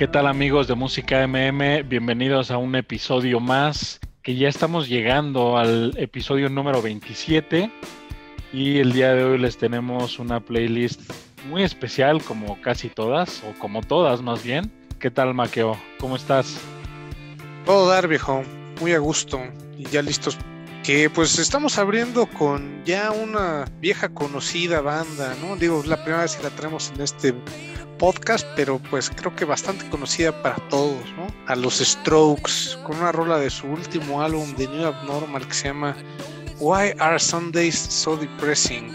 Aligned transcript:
¿Qué 0.00 0.08
tal 0.08 0.26
amigos 0.26 0.66
de 0.66 0.74
Música 0.74 1.26
MM? 1.28 1.82
Bienvenidos 1.86 2.50
a 2.50 2.56
un 2.56 2.74
episodio 2.74 3.38
más, 3.38 4.00
que 4.22 4.34
ya 4.34 4.48
estamos 4.48 4.88
llegando 4.88 5.58
al 5.58 5.92
episodio 5.98 6.48
número 6.48 6.80
27 6.80 7.70
y 8.50 8.78
el 8.78 8.94
día 8.94 9.12
de 9.12 9.24
hoy 9.24 9.36
les 9.36 9.58
tenemos 9.58 10.18
una 10.18 10.40
playlist 10.40 11.02
muy 11.50 11.64
especial 11.64 12.22
como 12.22 12.58
casi 12.62 12.88
todas, 12.88 13.44
o 13.44 13.52
como 13.58 13.82
todas 13.82 14.22
más 14.22 14.42
bien. 14.42 14.72
¿Qué 14.98 15.10
tal 15.10 15.34
Maqueo? 15.34 15.76
¿Cómo 15.98 16.16
estás? 16.16 16.58
Todo 17.66 17.86
dar 17.90 18.08
viejo, 18.08 18.42
muy 18.80 18.94
a 18.94 18.98
gusto 19.00 19.38
y 19.76 19.84
ya 19.84 20.00
listos 20.00 20.38
que 20.82 21.10
pues 21.10 21.38
estamos 21.38 21.78
abriendo 21.78 22.26
con 22.26 22.82
ya 22.84 23.10
una 23.10 23.66
vieja 23.80 24.08
conocida 24.08 24.80
banda, 24.80 25.34
¿no? 25.40 25.56
Digo, 25.56 25.82
la 25.86 26.02
primera 26.02 26.22
vez 26.22 26.36
que 26.36 26.42
la 26.42 26.50
tenemos 26.50 26.90
en 26.94 27.02
este 27.02 27.34
podcast, 27.98 28.46
pero 28.56 28.78
pues 28.90 29.10
creo 29.10 29.34
que 29.36 29.44
bastante 29.44 29.88
conocida 29.90 30.42
para 30.42 30.56
todos, 30.68 31.04
¿no? 31.16 31.26
A 31.46 31.54
los 31.54 31.78
Strokes, 31.78 32.78
con 32.84 32.96
una 32.96 33.12
rola 33.12 33.38
de 33.38 33.50
su 33.50 33.66
último 33.66 34.22
álbum 34.22 34.54
de 34.56 34.68
New 34.68 34.86
Abnormal 34.86 35.46
que 35.46 35.54
se 35.54 35.68
llama 35.68 35.94
Why 36.58 36.94
Are 36.98 37.18
Sundays 37.18 37.78
So 37.78 38.16
Depressing? 38.16 38.92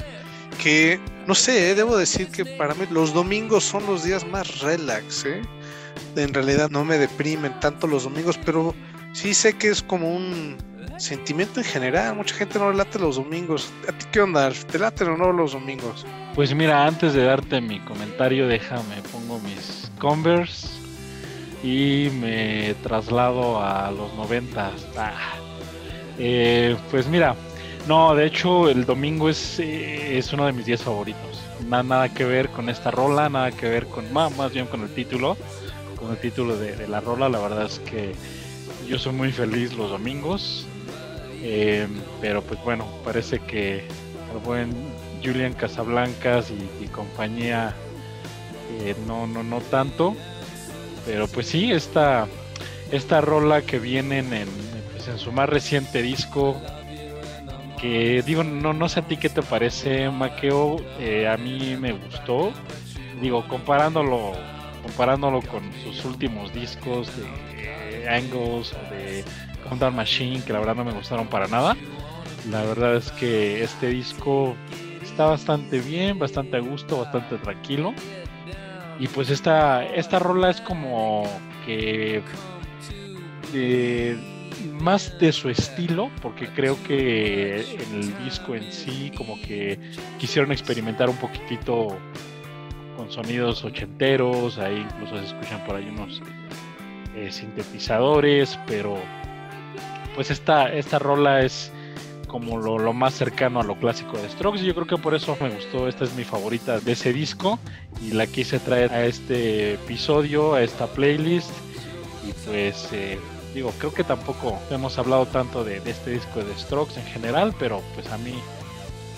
Que 0.62 1.00
no 1.28 1.36
sé, 1.36 1.72
¿eh? 1.72 1.76
debo 1.76 1.98
decir 1.98 2.30
que 2.30 2.46
para 2.46 2.74
mí 2.74 2.88
los 2.90 3.14
domingos 3.14 3.64
son 3.64 3.86
los 3.86 4.04
días 4.04 4.26
más 4.26 4.62
relax, 4.62 5.26
¿eh? 5.26 5.42
En 6.16 6.34
realidad 6.34 6.72
no 6.72 6.84
me 6.84 6.98
deprimen 6.98 7.60
tanto 7.60 7.86
los 7.86 8.06
domingos, 8.06 8.40
pero 8.44 8.74
sí 9.14 9.36
sé 9.36 9.54
que 9.54 9.70
es 9.70 9.84
como 9.84 10.16
un 10.16 10.58
sentimiento 10.98 11.60
en 11.60 11.66
general. 11.66 12.16
Mucha 12.16 12.36
gente 12.36 12.60
no 12.60 12.72
late 12.72 13.00
los 13.00 13.16
domingos. 13.18 13.72
¿A 13.88 13.92
ti 13.92 14.06
qué 14.12 14.22
onda? 14.22 14.52
¿Te 14.52 14.80
late 14.80 15.04
o 15.04 15.18
no 15.18 15.32
los 15.32 15.54
domingos? 15.54 16.06
Pues 16.34 16.54
mira, 16.54 16.86
antes 16.86 17.14
de 17.14 17.24
darte 17.24 17.62
mi 17.62 17.80
comentario, 17.80 18.48
déjame, 18.48 19.02
pongo 19.12 19.40
mis 19.40 19.92
Converse 20.00 20.68
y 21.64 22.10
me 22.20 22.76
traslado 22.84 23.62
a 23.62 23.92
los 23.92 24.14
90. 24.16 24.72
Ah. 24.98 25.12
Eh, 26.18 26.76
pues 26.92 27.08
mira, 27.08 27.36
no, 27.88 28.16
de 28.16 28.26
hecho 28.26 28.70
el 28.70 28.86
domingo 28.86 29.30
es, 29.30 29.60
eh, 29.60 30.18
es 30.18 30.32
uno 30.34 30.46
de 30.46 30.54
mis 30.54 30.66
días 30.66 30.82
favoritos. 30.82 31.42
Nada, 31.68 31.84
nada 31.84 32.10
que 32.10 32.26
ver 32.26 32.50
con 32.50 32.70
esta 32.70 32.92
rola, 32.92 33.30
nada 33.30 33.52
que 33.52 33.68
ver 33.68 33.86
con, 33.88 34.12
más, 34.14 34.52
bien 34.52 34.68
con 34.68 34.82
el 34.82 34.90
título, 34.94 35.38
con 35.96 36.12
el 36.12 36.18
título 36.18 36.58
de 36.58 36.88
la 36.88 37.00
rola. 37.00 37.30
La 37.30 37.40
verdad 37.40 37.66
es 37.66 37.80
que 37.80 38.14
yo 38.88 39.00
soy 39.00 39.14
muy 39.14 39.32
feliz 39.32 39.74
los 39.74 39.90
domingos. 39.90 40.68
Eh, 41.48 41.88
pero 42.22 42.42
pues 42.42 42.60
bueno, 42.64 42.88
parece 43.04 43.38
que 43.38 43.84
el 44.34 44.40
buen 44.44 44.74
Julian 45.24 45.54
Casablancas 45.54 46.52
y, 46.52 46.88
compañía 46.88 47.76
eh, 48.80 48.96
no, 49.06 49.28
no, 49.28 49.44
no 49.44 49.62
tanto. 49.62 50.16
Pero 51.06 51.28
pues 51.28 51.46
sí, 51.46 51.72
esta, 51.72 52.26
esta 52.92 53.22
rola 53.22 53.62
que 53.62 53.78
vienen 53.78 54.34
en, 54.34 54.48
pues 54.92 55.08
en 55.08 55.20
su 55.20 55.32
más 55.32 55.48
reciente 55.48 56.02
disco, 56.02 56.60
que 57.80 58.24
digo, 58.26 58.44
no, 58.44 58.74
no 58.74 58.90
sé 58.90 59.02
a 59.02 59.04
ti 59.04 59.18
qué 59.18 59.30
te 59.30 59.44
parece, 59.44 60.10
Maqueo, 60.10 60.78
eh, 61.00 61.28
a 61.28 61.38
mí 61.38 61.78
me 61.80 61.92
gustó. 61.92 62.54
Digo, 63.22 63.48
comparándolo, 63.48 64.32
comparándolo 64.82 65.42
con 65.44 65.62
sus 65.84 66.04
últimos 66.06 66.52
discos 66.56 67.08
de 67.16 68.10
Angles 68.10 68.74
o 68.74 68.96
de 68.96 69.24
Countdown 69.68 69.96
Machine, 69.96 70.42
que 70.44 70.54
la 70.54 70.60
verdad 70.60 70.76
no 70.76 70.86
me 70.86 70.94
gustaron 70.94 71.28
para 71.28 71.48
nada. 71.48 71.76
La 72.50 72.64
verdad 72.64 72.96
es 72.96 73.12
que 73.12 73.64
este 73.64 73.88
disco 73.88 74.56
está 75.02 75.26
bastante 75.26 75.80
bien, 75.80 76.20
bastante 76.20 76.58
a 76.58 76.60
gusto, 76.60 77.00
bastante 77.00 77.38
tranquilo. 77.38 77.94
Y 79.00 79.08
pues 79.08 79.30
esta, 79.30 79.86
esta 79.86 80.20
rola 80.20 80.50
es 80.50 80.62
como 80.62 81.24
que 81.66 82.24
más 84.80 85.18
de 85.20 85.32
su 85.32 85.50
estilo, 85.50 86.10
porque 86.22 86.48
creo 86.48 86.82
que 86.84 87.62
en 87.62 87.96
el 87.96 88.24
disco 88.24 88.56
en 88.56 88.72
sí 88.72 89.12
como 89.18 89.40
que 89.42 89.80
quisieron 90.20 90.52
experimentar 90.52 91.10
un 91.10 91.18
poquitito 91.18 91.98
con 92.96 93.12
sonidos 93.12 93.64
ochenteros, 93.64 94.58
ahí 94.58 94.86
incluso 94.90 95.18
se 95.18 95.26
escuchan 95.26 95.64
por 95.66 95.76
ahí 95.76 95.88
unos 95.90 96.22
eh, 97.16 97.32
sintetizadores, 97.32 98.58
pero 98.68 98.98
pues 100.16 100.32
esta, 100.32 100.74
esta 100.74 100.98
rola 100.98 101.42
es 101.42 101.72
como 102.28 102.58
lo, 102.58 102.94
más 102.94 103.14
cercano 103.14 103.62
a 103.62 103.64
lo 103.64 103.76
clásico 103.76 104.18
de 104.18 104.30
Strokes 104.30 104.62
y 104.62 104.66
yo 104.66 104.74
creo 104.74 104.88
que 104.88 104.98
por 104.98 105.14
eso 105.14 105.38
me 105.40 105.50
gustó, 105.50 105.88
esta 105.88 106.04
es 106.04 106.14
mi 106.16 106.24
favorita 106.24 106.80
de 106.80 106.92
ese 106.94 107.14
disco 107.14 107.60
y 108.02 108.12
la 108.12 108.28
quise 108.28 108.60
traer 108.60 108.92
a 108.92 109.06
este 109.06 109.76
episodio, 109.76 110.54
a 110.54 110.64
esta 110.64 110.88
playlist 110.88 111.52
y 112.28 112.34
pues 112.50 112.90
eh, 112.92 113.20
digo, 113.54 113.72
creo 113.78 113.94
que 113.94 114.04
tampoco 114.04 114.58
hemos 114.70 114.98
hablado 114.98 115.26
tanto 115.28 115.64
de, 115.64 115.80
de, 115.80 115.92
este 115.92 116.12
disco 116.12 116.44
de 116.44 116.54
Strokes 116.58 117.00
en 117.00 117.06
general, 117.06 117.54
pero 117.60 117.82
pues 117.94 118.12
a 118.12 118.18
mí, 118.18 118.34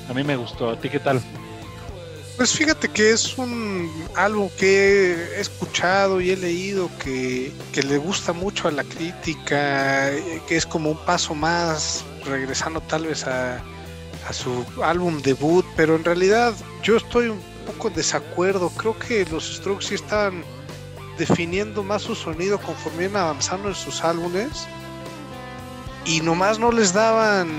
a 0.10 0.14
mí 0.14 0.24
me 0.24 0.36
gustó, 0.36 0.70
¿a 0.70 0.80
ti 0.80 0.90
qué 0.90 1.00
tal? 1.00 1.22
Pues 2.38 2.52
fíjate 2.52 2.88
que 2.88 3.10
es 3.14 3.36
un 3.40 3.92
álbum 4.16 4.48
que 4.60 5.14
he 5.14 5.42
escuchado 5.42 6.22
y 6.22 6.30
he 6.30 6.38
leído 6.38 6.88
que, 7.00 7.52
le 7.74 7.98
gusta 7.98 8.32
mucho 8.32 8.68
a 8.68 8.72
la 8.72 8.84
crítica, 8.84 10.12
que 10.48 10.56
es 10.56 10.64
como 10.64 10.92
un 10.92 11.04
paso 11.04 11.34
más, 11.34 12.06
regresando 12.24 12.80
tal 12.82 13.08
vez 13.08 13.26
a, 13.26 13.64
su 14.32 14.64
álbum 14.84 15.20
debut, 15.24 15.66
pero 15.76 15.96
en 15.96 16.04
realidad 16.04 16.54
yo 16.84 16.98
estoy 16.98 17.30
un 17.30 17.42
poco 17.66 17.88
en 17.88 17.96
desacuerdo. 17.96 18.70
Creo 18.70 19.00
que 19.00 19.26
los 19.32 19.56
Strokes 19.56 19.88
sí 19.88 19.96
están 19.96 20.44
definiendo 21.18 21.82
más 21.82 22.04
su 22.04 22.14
sonido 22.14 22.60
conforme 22.60 23.06
iban 23.06 23.24
avanzando 23.24 23.70
en 23.70 23.76
sus 23.76 24.04
álbumes 24.04 24.68
y 26.06 26.22
nomás 26.22 26.60
no 26.60 26.72
les 26.72 26.94
daban 26.94 27.50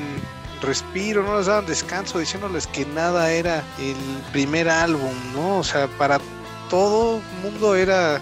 respiro, 0.61 1.23
no 1.23 1.39
les 1.39 1.47
daban 1.47 1.67
descanso 1.67 2.19
diciéndoles 2.19 2.67
que 2.67 2.85
nada 2.87 3.31
era 3.31 3.63
el 3.79 3.97
primer 4.33 4.69
álbum, 4.69 5.15
¿no? 5.35 5.59
O 5.59 5.65
sea, 5.65 5.89
para 5.99 6.21
todo 6.69 7.21
mundo 7.43 7.75
era 7.75 8.21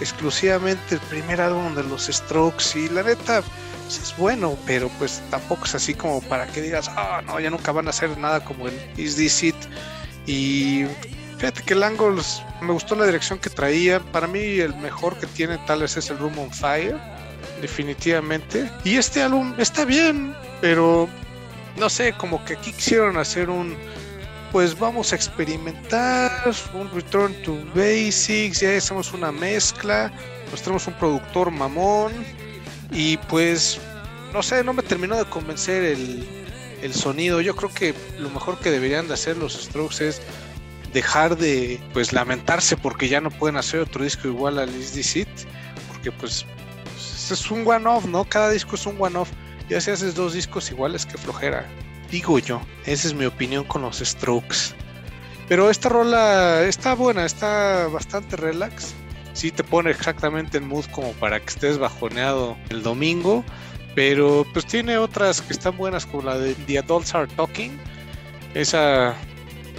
exclusivamente 0.00 0.94
el 0.94 1.00
primer 1.02 1.40
álbum 1.40 1.74
de 1.74 1.82
los 1.84 2.06
Strokes 2.06 2.78
y 2.78 2.88
la 2.88 3.02
neta 3.02 3.42
pues, 3.88 4.00
es 4.02 4.16
bueno, 4.16 4.56
pero 4.66 4.88
pues 4.98 5.22
tampoco 5.30 5.64
es 5.64 5.74
así 5.74 5.94
como 5.94 6.20
para 6.22 6.46
que 6.46 6.60
digas, 6.60 6.90
ah, 6.96 7.22
no, 7.26 7.40
ya 7.40 7.50
nunca 7.50 7.72
van 7.72 7.86
a 7.86 7.90
hacer 7.90 8.16
nada 8.18 8.44
como 8.44 8.68
el 8.68 8.74
Is 8.96 9.16
This 9.16 9.42
It. 9.42 9.56
Y 10.26 10.84
fíjate 11.38 11.62
que 11.62 11.74
el 11.74 11.82
Angles 11.82 12.42
me 12.60 12.72
gustó 12.72 12.94
la 12.94 13.06
dirección 13.06 13.38
que 13.38 13.48
traía. 13.48 14.00
Para 14.00 14.26
mí 14.26 14.58
el 14.58 14.76
mejor 14.76 15.16
que 15.18 15.26
tiene 15.26 15.58
tal 15.66 15.80
vez 15.80 15.96
es 15.96 16.10
el 16.10 16.18
Room 16.18 16.38
on 16.38 16.52
Fire, 16.52 16.96
definitivamente. 17.62 18.70
Y 18.84 18.96
este 18.96 19.22
álbum 19.22 19.54
está 19.56 19.86
bien, 19.86 20.34
pero 20.60 21.08
no 21.78 21.88
sé, 21.88 22.12
como 22.12 22.44
que 22.44 22.54
aquí 22.54 22.72
quisieron 22.72 23.16
hacer 23.16 23.50
un, 23.50 23.76
pues 24.52 24.78
vamos 24.78 25.12
a 25.12 25.16
experimentar, 25.16 26.30
un 26.74 26.90
return 26.90 27.34
to 27.42 27.56
basics, 27.74 28.60
ya 28.60 28.76
hacemos 28.76 29.12
una 29.12 29.30
mezcla, 29.32 30.12
pues 30.50 30.62
tenemos 30.62 30.86
un 30.86 30.94
productor 30.94 31.50
mamón 31.50 32.12
y 32.90 33.16
pues, 33.16 33.78
no 34.32 34.42
sé, 34.42 34.64
no 34.64 34.72
me 34.72 34.82
terminó 34.82 35.16
de 35.16 35.24
convencer 35.26 35.82
el, 35.82 36.26
el 36.82 36.94
sonido. 36.94 37.40
Yo 37.40 37.54
creo 37.54 37.72
que 37.72 37.94
lo 38.18 38.30
mejor 38.30 38.58
que 38.58 38.70
deberían 38.70 39.08
de 39.08 39.14
hacer 39.14 39.36
los 39.36 39.54
Strokes 39.54 40.06
es 40.06 40.22
dejar 40.92 41.36
de 41.36 41.80
pues 41.92 42.12
lamentarse 42.12 42.76
porque 42.76 43.08
ya 43.08 43.20
no 43.20 43.30
pueden 43.30 43.56
hacer 43.56 43.80
otro 43.80 44.04
disco 44.04 44.28
igual 44.28 44.58
a 44.58 44.64
Liz 44.64 44.92
porque 45.88 46.10
pues, 46.12 46.46
pues 46.94 47.30
es 47.30 47.50
un 47.50 47.66
one-off, 47.66 48.06
¿no? 48.06 48.24
Cada 48.24 48.50
disco 48.50 48.74
es 48.74 48.86
un 48.86 48.96
one-off 48.98 49.30
ya 49.68 49.80
si 49.80 49.90
haces 49.90 50.14
dos 50.14 50.34
discos 50.34 50.70
iguales, 50.70 51.06
que 51.06 51.18
flojera. 51.18 51.66
Digo 52.10 52.38
yo, 52.38 52.60
esa 52.86 53.08
es 53.08 53.14
mi 53.14 53.26
opinión 53.26 53.64
con 53.64 53.82
los 53.82 53.98
Strokes. 53.98 54.74
Pero 55.48 55.70
esta 55.70 55.88
rola 55.88 56.62
está 56.64 56.94
buena, 56.94 57.24
está 57.24 57.86
bastante 57.88 58.36
relax. 58.36 58.94
Sí 59.32 59.50
te 59.50 59.64
pone 59.64 59.90
exactamente 59.90 60.58
en 60.58 60.68
mood 60.68 60.84
como 60.92 61.12
para 61.12 61.40
que 61.40 61.46
estés 61.46 61.78
bajoneado 61.78 62.56
el 62.68 62.82
domingo. 62.82 63.44
Pero 63.94 64.46
pues 64.52 64.66
tiene 64.66 64.98
otras 64.98 65.40
que 65.40 65.52
están 65.52 65.76
buenas 65.76 66.06
como 66.06 66.22
la 66.22 66.38
de 66.38 66.54
The 66.54 66.78
Adults 66.78 67.14
Are 67.14 67.26
Talking. 67.34 67.78
Esa, 68.54 69.14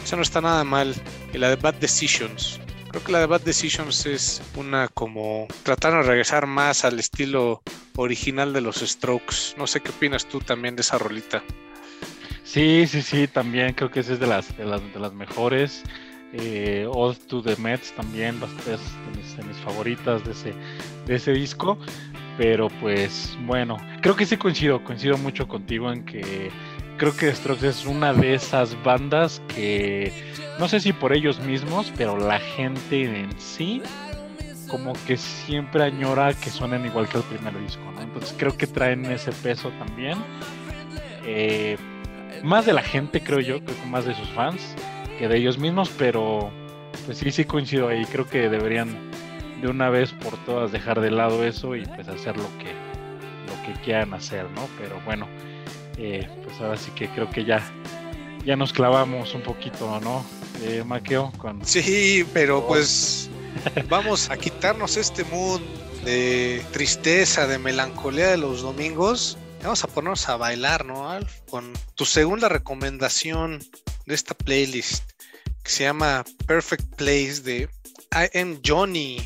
esa 0.03 0.15
no 0.15 0.21
está 0.21 0.42
nada 0.42 0.63
mal. 0.63 0.95
Y 1.33 1.38
la 1.38 1.50
de 1.50 1.56
Bad 1.56 1.75
Decisions. 1.75 2.59
Creo 2.89 3.03
que 3.03 3.12
la 3.12 3.19
de 3.19 3.27
Bad 3.27 3.42
Decisions 3.42 4.06
es 4.07 4.42
una 4.56 4.88
como 4.88 5.47
tratar 5.63 5.94
de 5.94 6.03
regresar 6.03 6.47
más 6.47 6.83
al 6.83 7.00
estilo 7.00 7.62
original 7.99 8.53
de 8.53 8.61
los 8.61 8.77
Strokes. 8.77 9.55
No 9.57 9.67
sé 9.67 9.81
qué 9.81 9.89
opinas 9.89 10.25
tú 10.25 10.39
también 10.39 10.75
de 10.75 10.81
esa 10.81 10.97
rolita. 10.97 11.43
Sí, 12.43 12.85
sí, 12.87 13.01
sí, 13.01 13.27
también 13.27 13.73
creo 13.73 13.91
que 13.91 13.99
esa 13.99 14.13
es 14.13 14.19
de 14.19 14.27
las, 14.27 14.57
de 14.57 14.65
las, 14.65 14.81
de 14.93 14.99
las 14.99 15.13
mejores. 15.13 15.83
Eh, 16.33 16.87
All 16.91 17.17
to 17.17 17.41
the 17.41 17.55
Mets 17.57 17.91
también, 17.93 18.39
es 18.59 19.37
de 19.37 19.43
mis, 19.43 19.57
favoritas 19.57 20.23
de 20.23 20.31
ese, 20.31 20.53
de 21.05 21.15
ese 21.15 21.31
disco. 21.33 21.77
Pero 22.37 22.69
pues 22.79 23.37
bueno, 23.45 23.77
creo 24.01 24.15
que 24.15 24.25
sí 24.25 24.37
coincido, 24.37 24.83
coincido 24.83 25.17
mucho 25.17 25.47
contigo 25.47 25.91
en 25.91 26.05
que 26.05 26.51
creo 26.97 27.15
que 27.15 27.33
Strokes 27.33 27.67
es 27.67 27.85
una 27.85 28.13
de 28.13 28.33
esas 28.33 28.81
bandas 28.83 29.41
que 29.53 30.13
no 30.57 30.67
sé 30.69 30.79
si 30.79 30.93
por 30.93 31.13
ellos 31.13 31.39
mismos, 31.41 31.91
pero 31.97 32.17
la 32.17 32.39
gente 32.39 33.03
en 33.03 33.29
sí 33.39 33.81
como 34.69 34.94
que 35.06 35.18
siempre 35.18 35.83
añora 35.83 36.33
que 36.33 36.50
suenen 36.50 36.86
igual 36.86 37.07
que 37.10 37.18
el 37.18 37.24
primer 37.24 37.60
disco, 37.60 37.83
¿no? 37.94 38.01
Entonces 38.01 38.33
creo 38.38 38.56
que 38.56 38.68
traen 38.68 39.06
ese 39.06 39.31
peso 39.31 39.69
también. 39.71 40.18
Eh, 41.25 41.77
más 42.44 42.66
de 42.66 42.74
la 42.74 42.81
gente, 42.81 43.21
creo 43.21 43.39
yo, 43.39 43.63
creo 43.63 43.77
que 43.77 43.86
más 43.88 44.06
de 44.06 44.16
sus 44.16 44.30
fans 44.30 44.75
que 45.18 45.27
de 45.27 45.38
ellos 45.38 45.57
mismos, 45.57 45.92
pero 45.98 46.50
pues 47.06 47.18
sí, 47.18 47.31
sí 47.31 47.44
coincido 47.44 47.89
ahí. 47.89 48.06
Creo 48.06 48.27
que 48.27 48.50
deberían 48.50 48.95
de 49.62 49.68
una 49.68 49.89
vez 49.89 50.13
por 50.13 50.38
todas 50.45 50.71
dejar 50.71 51.01
de 51.01 51.12
lado 51.12 51.44
eso 51.44 51.75
y 51.75 51.86
pues 51.86 52.07
hacer 52.07 52.38
lo 52.38 52.48
que, 52.57 52.71
lo 53.48 53.63
que 53.66 53.80
quieran 53.81 54.13
hacer, 54.13 54.50
¿no? 54.51 54.68
Pero 54.80 55.01
bueno, 55.06 55.27
eh, 55.98 56.27
pues 56.44 56.60
ahora 56.62 56.77
sí 56.77 56.92
que 56.92 57.10
creo 57.10 57.30
que 57.30 57.44
ya, 57.44 57.62
ya 58.45 58.56
nos 58.56 58.71
clavamos 58.71 59.36
un 59.36 59.42
poquito, 59.42 60.00
¿no? 60.00 60.24
Eh, 60.63 60.83
Maqueo, 60.86 61.31
con... 61.38 61.66
Sí, 61.66 62.25
pero 62.33 62.66
pues 62.66 63.30
vamos 63.88 64.29
a 64.29 64.38
quitarnos 64.38 64.97
este 64.97 65.23
mood 65.25 65.61
de 66.03 66.63
tristeza, 66.71 67.47
de 67.47 67.57
melancolía 67.57 68.27
de 68.29 68.38
los 68.38 68.61
domingos. 68.61 69.38
Vamos 69.63 69.83
a 69.83 69.88
ponernos 69.88 70.29
a 70.29 70.38
bailar, 70.38 70.85
¿no, 70.85 71.09
Alf? 71.09 71.41
Con 71.50 71.73
tu 71.95 72.06
segunda 72.06 72.50
recomendación 72.50 73.59
de 74.06 74.15
esta 74.15 74.33
playlist 74.33 75.11
que 75.63 75.71
se 75.71 75.83
llama 75.83 76.23
Perfect 76.47 76.95
Place 76.95 77.41
de 77.41 77.69
I 78.11 78.38
Am 78.38 78.59
Johnny. 78.65 79.17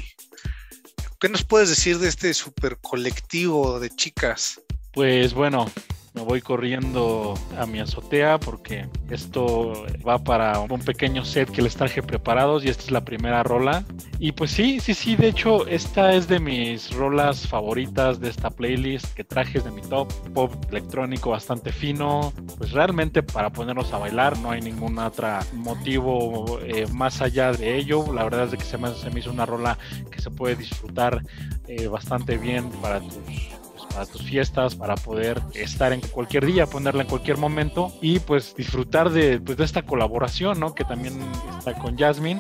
¿Qué 1.20 1.30
nos 1.30 1.44
puedes 1.44 1.70
decir 1.70 2.00
de 2.00 2.10
este 2.10 2.34
super 2.34 2.78
colectivo 2.78 3.80
de 3.80 3.90
chicas? 3.90 4.60
Pues 4.92 5.34
bueno, 5.34 5.72
me 6.14 6.22
voy 6.22 6.42
corriendo 6.42 7.34
a 7.58 7.66
mi 7.66 7.80
azotea 7.80 8.40
porque 8.40 8.88
esto 9.10 9.86
va 10.08 10.20
para 10.24 10.60
un 10.60 10.80
pequeño 10.80 11.26
set 11.26 11.50
que 11.50 11.62
les 11.62 11.76
traje 11.76 12.04
preparados 12.04 12.64
y 12.64 12.70
esta 12.70 12.84
es 12.84 12.92
la 12.92 13.04
primera 13.04 13.42
rola. 13.44 13.84
Y 14.20 14.32
pues 14.32 14.52
sí, 14.52 14.80
sí, 14.80 14.94
sí, 14.94 15.16
de 15.16 15.30
hecho 15.30 15.68
esta 15.68 16.14
es 16.14 16.28
de 16.28 16.40
mis 16.40 16.94
rolas 16.94 17.48
favoritas 17.48 18.20
de 18.20 18.30
esta 18.30 18.50
playlist 18.50 19.14
que 19.14 19.24
traje 19.24 19.60
de 19.60 19.72
mi 19.72 19.82
top, 19.82 20.12
pop 20.34 20.54
electrónico 20.70 21.32
bastante 21.32 21.72
fino, 21.72 22.32
pues 22.58 22.72
realmente 22.72 23.24
para 23.24 23.52
ponernos 23.52 23.92
a 23.94 23.98
bailar 23.98 24.38
no 24.38 24.52
hay 24.52 24.62
ningún 24.62 24.98
otro 25.00 25.40
motivo 25.54 26.60
eh, 26.62 26.86
más 26.94 27.22
allá 27.22 27.52
de 27.52 27.76
ello. 27.76 28.14
La 28.14 28.24
verdad 28.24 28.54
es 28.54 28.60
que 28.60 28.66
se 28.66 28.78
me, 28.78 28.94
se 28.94 29.10
me 29.10 29.20
hizo 29.20 29.32
una 29.32 29.46
rola 29.46 29.78
que 30.12 30.22
se 30.22 30.30
puede 30.30 30.56
disfrutar 30.56 31.22
eh, 31.68 31.88
bastante 31.88 32.38
bien 32.38 32.70
para 32.82 33.00
tus 33.00 33.53
para 33.94 34.06
tus 34.06 34.24
fiestas, 34.24 34.76
para 34.76 34.96
poder 34.96 35.42
estar 35.54 35.94
en 35.94 36.02
cualquier 36.02 36.46
día, 36.46 36.66
ponerla 36.66 37.04
en 37.04 37.10
cualquier 37.10 37.38
momento 37.38 37.94
y 38.02 38.20
pues 38.20 38.56
disfrutar 38.56 39.10
de, 39.10 39.40
pues, 39.40 39.58
de 39.58 39.64
esta 39.64 39.84
colaboración, 39.84 40.60
¿no? 40.60 40.74
Que 40.74 40.84
también 40.84 41.20
está 41.58 41.74
con 41.74 41.98
Jasmine 41.98 42.40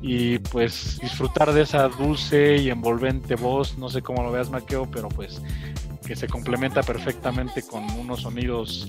y 0.00 0.38
pues 0.38 0.98
disfrutar 1.00 1.52
de 1.52 1.62
esa 1.62 1.88
dulce 1.88 2.56
y 2.56 2.70
envolvente 2.70 3.36
voz, 3.36 3.78
no 3.78 3.88
sé 3.88 4.02
cómo 4.02 4.22
lo 4.22 4.32
veas 4.32 4.50
Maqueo, 4.50 4.90
pero 4.90 5.08
pues 5.08 5.40
que 6.06 6.16
se 6.16 6.26
complementa 6.26 6.82
perfectamente 6.82 7.62
con 7.62 7.88
unos 7.92 8.22
sonidos 8.22 8.88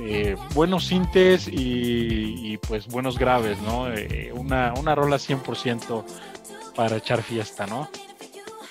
eh, 0.00 0.36
buenos 0.54 0.86
sintes 0.86 1.48
y, 1.50 2.58
pues 2.68 2.86
buenos 2.86 3.18
graves, 3.18 3.58
¿no? 3.62 3.90
Eh, 3.92 4.32
una, 4.34 4.74
una 4.74 4.94
rola 4.94 5.16
100% 5.16 6.04
para 6.74 6.96
echar 6.98 7.22
fiesta, 7.22 7.66
¿no? 7.66 7.88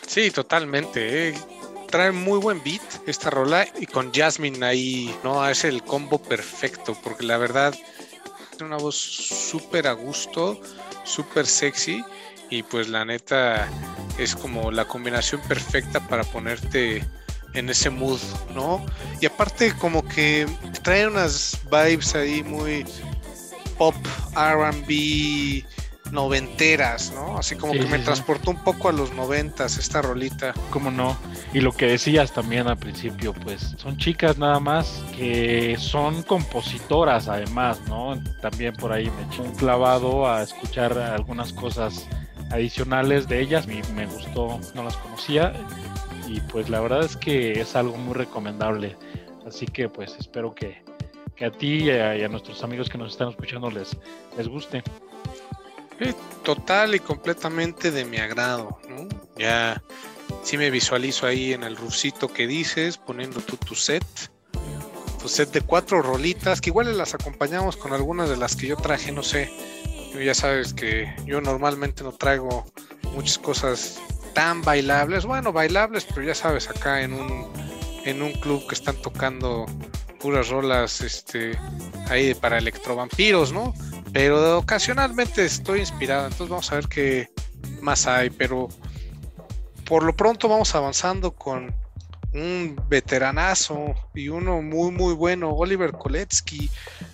Sí, 0.05 0.29
totalmente. 0.29 1.29
¿eh? 1.29 1.33
Trae 1.91 2.11
muy 2.11 2.39
buen 2.39 2.63
beat 2.63 2.81
esta 3.05 3.29
rola 3.29 3.67
y 3.79 3.85
con 3.85 4.11
Jasmine 4.13 4.65
ahí, 4.65 5.15
¿no? 5.23 5.47
Es 5.47 5.63
el 5.65 5.83
combo 5.83 6.17
perfecto 6.17 6.97
porque 7.03 7.25
la 7.25 7.37
verdad 7.37 7.75
tiene 8.51 8.73
una 8.73 8.77
voz 8.77 8.95
súper 8.95 9.87
a 9.87 9.91
gusto, 9.91 10.59
súper 11.03 11.45
sexy 11.45 12.03
y 12.49 12.63
pues 12.63 12.87
la 12.87 13.05
neta 13.05 13.69
es 14.17 14.35
como 14.35 14.71
la 14.71 14.85
combinación 14.85 15.41
perfecta 15.41 15.99
para 16.07 16.23
ponerte 16.23 17.05
en 17.53 17.69
ese 17.69 17.89
mood, 17.89 18.19
¿no? 18.55 18.83
Y 19.19 19.25
aparte 19.25 19.73
como 19.75 20.07
que 20.07 20.47
trae 20.83 21.05
unas 21.05 21.59
vibes 21.69 22.15
ahí 22.15 22.41
muy 22.43 22.85
pop, 23.77 23.95
RB, 24.35 25.65
noventeras, 26.11 27.11
¿no? 27.13 27.37
Así 27.37 27.55
como 27.55 27.73
que 27.73 27.85
me 27.85 27.99
transportó 27.99 28.51
un 28.51 28.63
poco 28.63 28.89
a 28.89 28.91
los 28.91 29.13
noventas 29.13 29.77
esta 29.77 30.01
rolita. 30.01 30.53
¿Cómo 30.69 30.91
no? 30.91 31.17
Y 31.53 31.61
lo 31.61 31.71
que 31.71 31.87
decías 31.87 32.31
también 32.31 32.67
al 32.67 32.77
principio, 32.77 33.33
pues 33.33 33.75
son 33.77 33.97
chicas 33.97 34.37
nada 34.37 34.59
más 34.59 35.01
que 35.15 35.75
son 35.77 36.23
compositoras 36.23 37.27
además, 37.27 37.81
¿no? 37.87 38.21
También 38.41 38.75
por 38.75 38.91
ahí 38.91 39.09
me 39.09 39.23
eché 39.23 39.41
un 39.41 39.55
clavado 39.55 40.29
a 40.29 40.43
escuchar 40.43 40.97
algunas 40.97 41.53
cosas 41.53 42.07
adicionales 42.51 43.27
de 43.27 43.39
ellas, 43.39 43.65
y 43.65 43.81
me 43.93 44.05
gustó, 44.05 44.59
no 44.75 44.83
las 44.83 44.97
conocía 44.97 45.53
y 46.31 46.39
pues 46.39 46.69
la 46.69 46.79
verdad 46.79 47.03
es 47.03 47.17
que 47.17 47.59
es 47.59 47.75
algo 47.75 47.97
muy 47.97 48.13
recomendable. 48.13 48.95
Así 49.45 49.65
que 49.65 49.89
pues 49.89 50.15
espero 50.17 50.55
que, 50.55 50.81
que 51.35 51.45
a 51.45 51.51
ti 51.51 51.85
y 51.85 51.89
a, 51.89 52.15
y 52.15 52.23
a, 52.23 52.29
nuestros 52.29 52.63
amigos 52.63 52.89
que 52.89 52.97
nos 52.97 53.11
están 53.11 53.29
escuchando 53.29 53.69
les, 53.69 53.97
les 54.37 54.47
guste 54.47 54.81
total 56.43 56.95
y 56.95 56.99
completamente 56.99 57.91
de 57.91 58.05
mi 58.05 58.17
agrado, 58.17 58.79
¿no? 58.89 59.07
Ya 59.37 59.81
sí 60.43 60.57
me 60.57 60.69
visualizo 60.69 61.27
ahí 61.27 61.53
en 61.53 61.63
el 61.63 61.77
rufcito 61.77 62.27
que 62.27 62.47
dices, 62.47 62.97
poniendo 62.97 63.41
tú 63.41 63.57
tu 63.57 63.75
set, 63.75 64.05
tu 65.21 65.27
set 65.27 65.51
de 65.51 65.61
cuatro 65.61 66.01
rolitas, 66.01 66.61
que 66.61 66.69
igual 66.69 66.97
las 66.97 67.13
acompañamos 67.13 67.77
con 67.77 67.93
algunas 67.93 68.29
de 68.29 68.37
las 68.37 68.55
que 68.55 68.67
yo 68.67 68.77
traje, 68.77 69.11
no 69.11 69.23
sé. 69.23 69.51
ya 70.23 70.33
sabes 70.33 70.73
que 70.73 71.13
yo 71.25 71.41
normalmente 71.41 72.03
no 72.03 72.11
traigo 72.11 72.65
muchas 73.13 73.37
cosas 73.37 73.99
tan 74.33 74.61
bailables, 74.61 75.25
bueno, 75.25 75.51
bailables, 75.51 76.05
pero 76.05 76.23
ya 76.23 76.35
sabes, 76.35 76.69
acá 76.69 77.01
en 77.01 77.13
un, 77.13 77.51
en 78.05 78.21
un 78.21 78.31
club 78.33 78.65
que 78.67 78.75
están 78.75 78.95
tocando 79.01 79.65
puras 80.19 80.49
rolas 80.49 81.01
este, 81.01 81.57
ahí 82.09 82.33
para 82.33 82.57
electrovampiros, 82.57 83.51
¿no? 83.51 83.73
Pero 84.13 84.57
ocasionalmente 84.57 85.45
estoy 85.45 85.79
inspirado, 85.79 86.23
entonces 86.25 86.49
vamos 86.49 86.71
a 86.71 86.75
ver 86.75 86.87
qué 86.87 87.29
más 87.81 88.07
hay. 88.07 88.29
Pero 88.29 88.67
por 89.85 90.03
lo 90.03 90.15
pronto 90.15 90.49
vamos 90.49 90.75
avanzando 90.75 91.31
con 91.31 91.73
un 92.33 92.81
veteranazo 92.87 93.93
y 94.13 94.29
uno 94.29 94.61
muy 94.61 94.91
muy 94.91 95.13
bueno, 95.13 95.51
Oliver 95.51 95.91
Koletsky, 95.91 96.69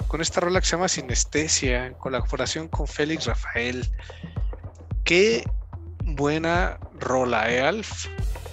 con 0.07 0.21
esta 0.21 0.41
rola 0.41 0.59
que 0.59 0.67
se 0.67 0.75
llama 0.75 0.87
Sinestesia, 0.87 1.87
en 1.87 1.93
colaboración 1.95 2.67
con 2.67 2.87
Félix 2.87 3.25
Rafael. 3.25 3.89
Qué 5.03 5.43
buena 6.03 6.79
rola, 6.99 7.51
¿eh, 7.51 7.61
Alf? 7.61 8.07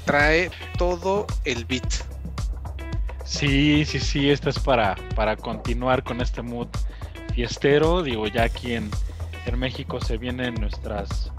Trae 0.04 0.50
todo 0.78 1.26
el 1.44 1.64
beat. 1.64 1.92
Sí, 3.24 3.84
sí, 3.86 4.00
sí, 4.00 4.30
esta 4.30 4.50
es 4.50 4.58
para, 4.58 4.96
para 5.16 5.36
continuar 5.36 6.02
con 6.04 6.20
este 6.20 6.42
mood 6.42 6.68
fiestero, 7.34 8.02
digo, 8.02 8.26
ya 8.26 8.44
aquí 8.44 8.74
en, 8.74 8.90
México 9.58 10.00
se 10.00 10.16
vienen 10.16 10.54
nuestras, 10.54 11.30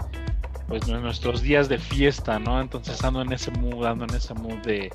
pues 0.68 0.86
nuestros 0.86 1.42
días 1.42 1.68
de 1.68 1.78
fiesta, 1.78 2.38
¿no? 2.38 2.60
Entonces 2.60 3.02
ando 3.02 3.20
en 3.20 3.32
ese 3.32 3.50
mood, 3.50 3.84
ando 3.84 4.04
en 4.04 4.14
ese 4.14 4.32
mood 4.32 4.58
de, 4.58 4.92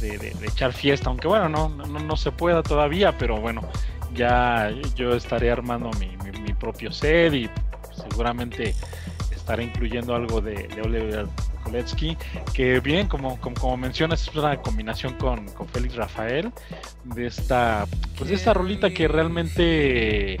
de, 0.00 0.34
echar 0.42 0.72
fiesta, 0.72 1.08
aunque 1.08 1.28
bueno, 1.28 1.48
no, 1.48 1.68
no, 1.68 2.16
se 2.16 2.32
pueda 2.32 2.62
todavía, 2.62 3.16
pero 3.16 3.40
bueno, 3.40 3.62
ya 4.12 4.70
yo 4.96 5.14
estaré 5.14 5.50
armando 5.50 5.90
mi, 6.00 6.16
mi, 6.40 6.52
propio 6.52 6.90
set 6.90 7.32
y 7.32 7.48
seguramente 7.94 8.74
estaré 9.30 9.64
incluyendo 9.64 10.14
algo 10.14 10.40
de, 10.40 10.66
de 10.68 10.82
Oliver 11.66 11.84
Koletsky, 11.84 12.16
que 12.54 12.80
bien, 12.80 13.08
como, 13.08 13.38
como, 13.40 13.76
mencionas, 13.76 14.22
es 14.22 14.34
una 14.34 14.56
combinación 14.56 15.14
con, 15.14 15.46
con 15.48 15.68
Félix 15.68 15.96
Rafael, 15.96 16.52
de 17.04 17.26
esta, 17.26 17.86
pues 18.16 18.30
de 18.30 18.36
esta 18.36 18.54
rolita 18.54 18.90
que 18.90 19.08
realmente 19.08 20.38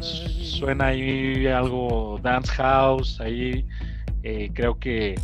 suena 0.00 0.86
ahí 0.88 1.46
algo 1.46 2.18
dance 2.22 2.52
house, 2.52 3.20
ahí 3.20 3.66
eh, 4.22 4.50
creo 4.54 4.78
que, 4.78 5.14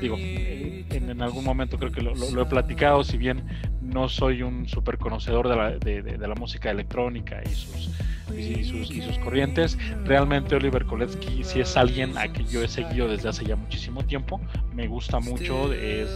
digo, 0.00 0.16
en, 0.18 1.22
algún 1.22 1.44
momento 1.44 1.78
creo 1.78 1.90
que 1.90 2.02
lo, 2.02 2.42
he 2.42 2.46
platicado, 2.46 3.02
si 3.04 3.16
bien 3.16 3.44
no 3.88 4.08
soy 4.08 4.42
un 4.42 4.68
súper 4.68 4.98
conocedor 4.98 5.48
de 5.48 5.56
la, 5.56 5.70
de, 5.70 6.02
de 6.02 6.28
la 6.28 6.34
música 6.34 6.70
electrónica 6.70 7.40
y 7.44 7.54
sus 7.54 7.90
y 8.36 8.64
sus, 8.64 8.90
y 8.90 9.02
sus 9.02 9.18
corrientes. 9.18 9.78
Realmente 10.04 10.56
Oliver 10.56 10.84
Koletsky 10.84 11.44
si 11.44 11.60
es 11.60 11.76
alguien 11.76 12.16
a 12.18 12.28
quien 12.28 12.48
yo 12.48 12.62
he 12.62 12.68
seguido 12.68 13.08
desde 13.08 13.28
hace 13.28 13.44
ya 13.44 13.56
muchísimo 13.56 14.04
tiempo. 14.04 14.40
Me 14.74 14.86
gusta 14.86 15.20
mucho. 15.20 15.72
Es, 15.72 16.10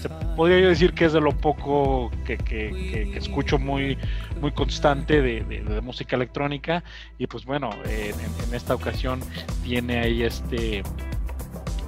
se 0.00 0.08
podría 0.36 0.58
yo 0.60 0.68
decir 0.68 0.94
que 0.94 1.04
es 1.04 1.12
de 1.12 1.20
lo 1.20 1.30
poco 1.36 2.10
que, 2.24 2.36
que, 2.36 3.16
escucho 3.16 3.58
muy, 3.58 3.96
muy 4.40 4.50
constante 4.50 5.22
de, 5.22 5.44
de, 5.44 5.80
música 5.80 6.16
electrónica. 6.16 6.82
Y 7.18 7.26
pues 7.26 7.44
bueno, 7.44 7.70
en, 7.84 8.54
esta 8.54 8.74
ocasión 8.74 9.20
tiene 9.62 10.00
ahí 10.00 10.22
este 10.22 10.82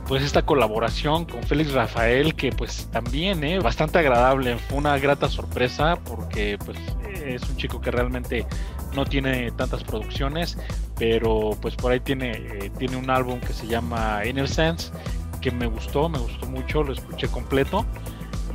pues 0.06 0.22
esta 0.22 0.42
colaboración 0.42 1.24
con 1.24 1.42
Félix 1.42 1.72
Rafael 1.72 2.34
que 2.34 2.52
pues 2.52 2.88
también 2.92 3.42
eh, 3.44 3.58
bastante 3.58 3.98
agradable. 3.98 4.56
Fue 4.58 4.78
una 4.78 4.98
grata 4.98 5.28
sorpresa 5.28 5.96
porque 6.04 6.58
pues 6.64 6.78
es 7.24 7.42
un 7.48 7.56
chico 7.56 7.80
que 7.80 7.90
realmente 7.90 8.46
no 8.94 9.04
tiene 9.04 9.50
tantas 9.52 9.82
producciones 9.82 10.58
pero 10.98 11.52
pues 11.60 11.74
por 11.74 11.92
ahí 11.92 12.00
tiene 12.00 12.32
eh, 12.32 12.70
tiene 12.78 12.96
un 12.96 13.10
álbum 13.10 13.40
que 13.40 13.52
se 13.52 13.66
llama 13.66 14.22
Inner 14.26 14.48
Sense 14.48 14.92
que 15.40 15.50
me 15.50 15.66
gustó 15.66 16.08
me 16.08 16.18
gustó 16.18 16.46
mucho 16.46 16.82
lo 16.82 16.92
escuché 16.92 17.28
completo. 17.28 17.84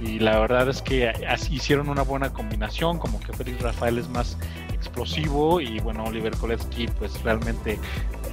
Y 0.01 0.20
la 0.20 0.39
verdad 0.39 0.70
es 0.70 0.82
que 0.82 1.12
hicieron 1.50 1.89
una 1.89 2.03
buena 2.03 2.32
combinación 2.32 3.00
como 3.00 3.20
que 3.20 3.34
Félix 3.34 3.62
Rafael 3.62 3.98
es 3.98 4.08
más 4.08 4.38
explosivo 4.74 5.60
y 5.60 5.82
bueno 5.82 6.06
Oliver 6.06 6.34
Koletsky 6.38 6.88
pues 6.88 7.22
realmente 7.22 7.77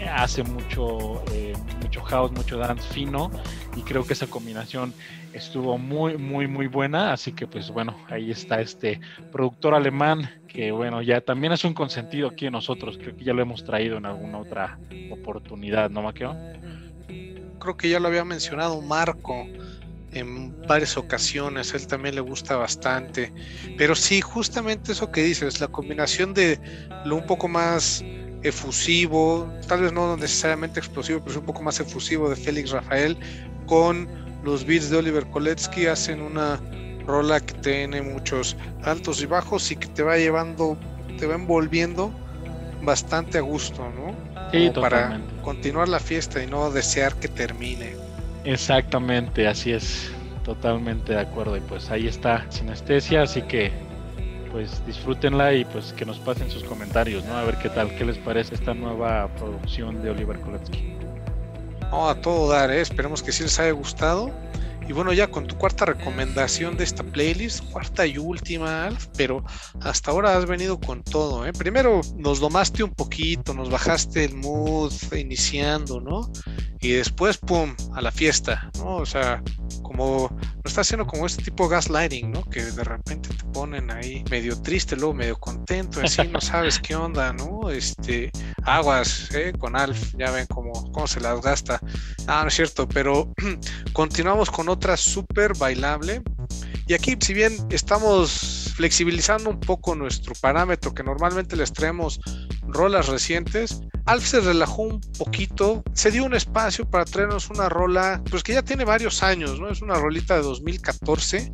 hace 0.04 0.42
mucho, 0.42 1.22
eh, 1.32 1.54
mucho 1.82 2.02
house, 2.02 2.32
mucho 2.32 2.58
dance 2.58 2.86
fino 2.92 3.30
y 3.76 3.82
creo 3.82 4.06
que 4.06 4.12
esa 4.12 4.26
combinación 4.26 4.92
estuvo 5.32 5.78
muy, 5.78 6.16
muy, 6.16 6.46
muy 6.46 6.66
buena. 6.66 7.12
Así 7.12 7.32
que 7.32 7.46
pues 7.46 7.70
bueno, 7.70 7.96
ahí 8.08 8.30
está 8.30 8.60
este 8.60 9.00
productor 9.32 9.74
alemán 9.74 10.30
que 10.48 10.72
bueno, 10.72 11.02
ya 11.02 11.20
también 11.20 11.52
es 11.52 11.64
un 11.64 11.74
consentido 11.74 12.28
aquí 12.28 12.46
en 12.46 12.52
nosotros. 12.52 12.98
Creo 12.98 13.16
que 13.16 13.24
ya 13.24 13.32
lo 13.32 13.42
hemos 13.42 13.64
traído 13.64 13.98
en 13.98 14.06
alguna 14.06 14.38
otra 14.38 14.78
oportunidad, 15.10 15.90
¿no, 15.90 16.02
Maqueo? 16.02 16.36
Creo 17.58 17.76
que 17.76 17.88
ya 17.88 18.00
lo 18.00 18.08
había 18.08 18.24
mencionado 18.24 18.80
Marco 18.80 19.46
en 20.12 20.62
varias 20.66 20.96
ocasiones, 20.96 21.74
él 21.74 21.86
también 21.86 22.14
le 22.14 22.22
gusta 22.22 22.56
bastante. 22.56 23.32
Pero 23.76 23.94
sí, 23.94 24.20
justamente 24.22 24.92
eso 24.92 25.10
que 25.10 25.22
dices, 25.22 25.60
la 25.60 25.68
combinación 25.68 26.32
de 26.32 26.58
lo 27.04 27.16
un 27.16 27.26
poco 27.26 27.48
más 27.48 28.02
efusivo, 28.42 29.50
tal 29.66 29.82
vez 29.82 29.92
no 29.92 30.16
necesariamente 30.16 30.80
explosivo, 30.80 31.20
pero 31.20 31.32
es 31.32 31.36
un 31.38 31.46
poco 31.46 31.62
más 31.62 31.80
efusivo 31.80 32.28
de 32.28 32.36
Félix 32.36 32.70
Rafael, 32.70 33.16
con 33.66 34.08
los 34.44 34.64
beats 34.64 34.90
de 34.90 34.98
Oliver 34.98 35.26
Koletsky, 35.26 35.86
hacen 35.86 36.20
una 36.20 36.60
rola 37.06 37.40
que 37.40 37.54
tiene 37.54 38.02
muchos 38.02 38.56
altos 38.82 39.22
y 39.22 39.26
bajos 39.26 39.70
y 39.70 39.76
que 39.76 39.86
te 39.88 40.02
va 40.02 40.16
llevando, 40.16 40.76
te 41.18 41.26
va 41.26 41.34
envolviendo 41.34 42.12
bastante 42.82 43.38
a 43.38 43.40
gusto, 43.40 43.90
¿no? 43.96 44.14
Sí, 44.52 44.70
para 44.74 45.20
continuar 45.42 45.88
la 45.88 45.98
fiesta 45.98 46.42
y 46.42 46.46
no 46.46 46.70
desear 46.70 47.14
que 47.16 47.28
termine. 47.28 47.94
Exactamente, 48.44 49.48
así 49.48 49.72
es, 49.72 50.12
totalmente 50.44 51.14
de 51.14 51.20
acuerdo. 51.20 51.56
Y 51.56 51.60
pues 51.60 51.90
ahí 51.90 52.06
está 52.06 52.46
Sinestesia, 52.48 53.22
así 53.22 53.42
que 53.42 53.72
pues 54.56 54.86
disfrútenla 54.86 55.52
y 55.52 55.66
pues 55.66 55.92
que 55.92 56.06
nos 56.06 56.18
pasen 56.18 56.50
sus 56.50 56.64
comentarios, 56.64 57.22
¿no? 57.26 57.36
A 57.36 57.44
ver 57.44 57.58
qué 57.58 57.68
tal, 57.68 57.94
qué 57.94 58.06
les 58.06 58.16
parece 58.16 58.54
esta 58.54 58.72
nueva 58.72 59.28
producción 59.36 60.02
de 60.02 60.08
Oliver 60.08 60.40
Koletsky. 60.40 60.94
No, 61.90 62.08
a 62.08 62.14
todo 62.14 62.48
dar, 62.48 62.70
¿eh? 62.70 62.80
esperemos 62.80 63.22
que 63.22 63.32
sí 63.32 63.42
les 63.42 63.58
haya 63.60 63.72
gustado. 63.72 64.30
Y 64.88 64.92
bueno, 64.92 65.12
ya 65.12 65.28
con 65.28 65.46
tu 65.46 65.56
cuarta 65.56 65.84
recomendación 65.84 66.76
de 66.76 66.84
esta 66.84 67.02
playlist, 67.02 67.64
cuarta 67.70 68.06
y 68.06 68.18
última, 68.18 68.86
Alf, 68.86 69.08
pero 69.16 69.44
hasta 69.80 70.12
ahora 70.12 70.36
has 70.36 70.46
venido 70.46 70.78
con 70.78 71.02
todo, 71.02 71.44
¿eh? 71.44 71.52
Primero 71.52 72.00
nos 72.16 72.38
domaste 72.38 72.84
un 72.84 72.92
poquito, 72.92 73.52
nos 73.52 73.68
bajaste 73.68 74.24
el 74.24 74.36
mood 74.36 74.92
iniciando, 75.12 76.00
¿no? 76.00 76.30
Y 76.80 76.92
después, 76.92 77.38
pum, 77.38 77.74
a 77.94 78.00
la 78.00 78.12
fiesta, 78.12 78.70
¿no? 78.78 78.96
O 78.98 79.06
sea, 79.06 79.42
como 79.82 80.28
no 80.30 80.62
está 80.64 80.82
haciendo 80.82 81.06
como 81.06 81.26
este 81.26 81.42
tipo 81.42 81.64
de 81.64 81.70
gaslighting, 81.70 82.30
¿no? 82.30 82.44
Que 82.44 82.64
de 82.64 82.84
repente 82.84 83.28
te 83.30 83.44
ponen 83.46 83.90
ahí 83.90 84.22
medio 84.30 84.60
triste, 84.60 84.94
luego 84.94 85.14
medio 85.14 85.36
contento, 85.36 86.00
así 86.00 86.26
no 86.28 86.40
sabes 86.52 86.78
qué 86.78 86.94
onda, 86.94 87.32
¿no? 87.32 87.70
Este, 87.70 88.30
aguas, 88.62 89.30
¿eh? 89.34 89.52
Con 89.58 89.74
Alf, 89.74 90.14
ya 90.18 90.30
ven 90.30 90.46
cómo, 90.46 90.72
cómo 90.92 91.06
se 91.06 91.20
las 91.20 91.40
gasta. 91.40 91.80
Ah, 92.26 92.42
no 92.42 92.48
es 92.48 92.54
cierto, 92.54 92.86
pero 92.86 93.32
continuamos 93.92 94.50
con 94.50 94.68
otra 94.76 94.96
súper 94.96 95.56
bailable. 95.56 96.22
Y 96.86 96.94
aquí, 96.94 97.16
si 97.18 97.34
bien 97.34 97.52
estamos 97.70 98.72
flexibilizando 98.76 99.50
un 99.50 99.58
poco 99.58 99.94
nuestro 99.94 100.34
parámetro, 100.40 100.94
que 100.94 101.02
normalmente 101.02 101.56
les 101.56 101.72
traemos 101.72 102.20
rolas 102.68 103.08
recientes, 103.08 103.80
Alf 104.04 104.24
se 104.24 104.40
relajó 104.40 104.82
un 104.82 105.00
poquito, 105.18 105.82
se 105.92 106.12
dio 106.12 106.24
un 106.24 106.34
espacio 106.34 106.88
para 106.88 107.04
traernos 107.04 107.50
una 107.50 107.68
rola, 107.68 108.22
pues 108.30 108.44
que 108.44 108.52
ya 108.52 108.62
tiene 108.62 108.84
varios 108.84 109.22
años, 109.24 109.58
¿no? 109.58 109.68
Es 109.68 109.82
una 109.82 109.94
rolita 109.94 110.36
de 110.36 110.42
2014, 110.42 111.52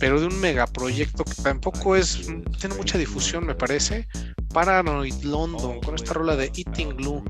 pero 0.00 0.18
de 0.18 0.26
un 0.26 0.40
megaproyecto 0.40 1.24
que 1.24 1.40
tampoco 1.42 1.94
es, 1.94 2.26
tiene 2.58 2.74
mucha 2.74 2.98
difusión, 2.98 3.46
me 3.46 3.54
parece. 3.54 4.08
Paranoid 4.52 5.22
London, 5.22 5.80
con 5.80 5.94
esta 5.94 6.12
rola 6.14 6.36
de 6.36 6.46
Eating 6.54 6.96
Glue. 6.96 7.22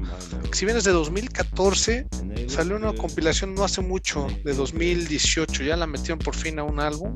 Si 0.53 0.65
bien 0.65 0.77
es 0.77 0.85
de 0.85 0.93
2014, 0.93 2.07
salió 2.49 2.77
una 2.77 2.93
compilación 2.93 3.55
no 3.55 3.65
hace 3.65 3.81
mucho, 3.81 4.27
de 4.45 4.53
2018, 4.55 5.63
ya 5.63 5.77
la 5.77 5.87
metieron 5.87 6.19
por 6.19 6.35
fin 6.35 6.59
a 6.59 6.65
un 6.65 6.81
álbum 6.81 7.15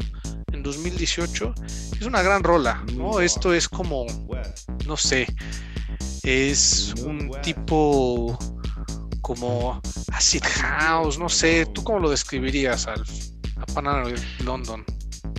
en 0.53 0.63
2018. 0.63 1.55
Es 2.01 2.07
una 2.07 2.23
gran 2.23 2.43
rola, 2.43 2.85
¿no? 2.95 3.21
Esto 3.21 3.53
es 3.53 3.69
como, 3.69 4.07
no 4.87 4.97
sé, 4.97 5.27
es 6.23 6.95
un 7.05 7.31
tipo 7.43 8.39
como 9.21 9.81
acid 10.13 10.43
house, 10.45 11.19
no 11.19 11.29
sé, 11.29 11.67
¿tú 11.67 11.83
cómo 11.83 11.99
lo 11.99 12.11
describirías, 12.11 12.87
Alf? 12.87 13.11
A 13.57 13.67
Paranoid 13.67 14.19
London. 14.45 14.85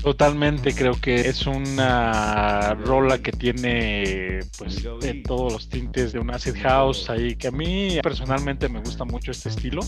Totalmente, 0.07 0.73
creo 0.73 0.93
que 0.93 1.15
es 1.15 1.45
una 1.47 2.75
rola 2.75 3.17
que 3.17 3.33
tiene 3.33 4.39
pues 4.57 4.81
de 5.01 5.15
todos 5.15 5.51
los 5.51 5.67
tintes 5.67 6.13
de 6.13 6.19
un 6.19 6.33
acid 6.33 6.55
house 6.61 7.09
ahí 7.09 7.35
que 7.35 7.49
a 7.49 7.51
mí 7.51 7.99
personalmente 8.01 8.69
me 8.69 8.79
gusta 8.79 9.03
mucho 9.03 9.31
este 9.31 9.49
estilo 9.49 9.81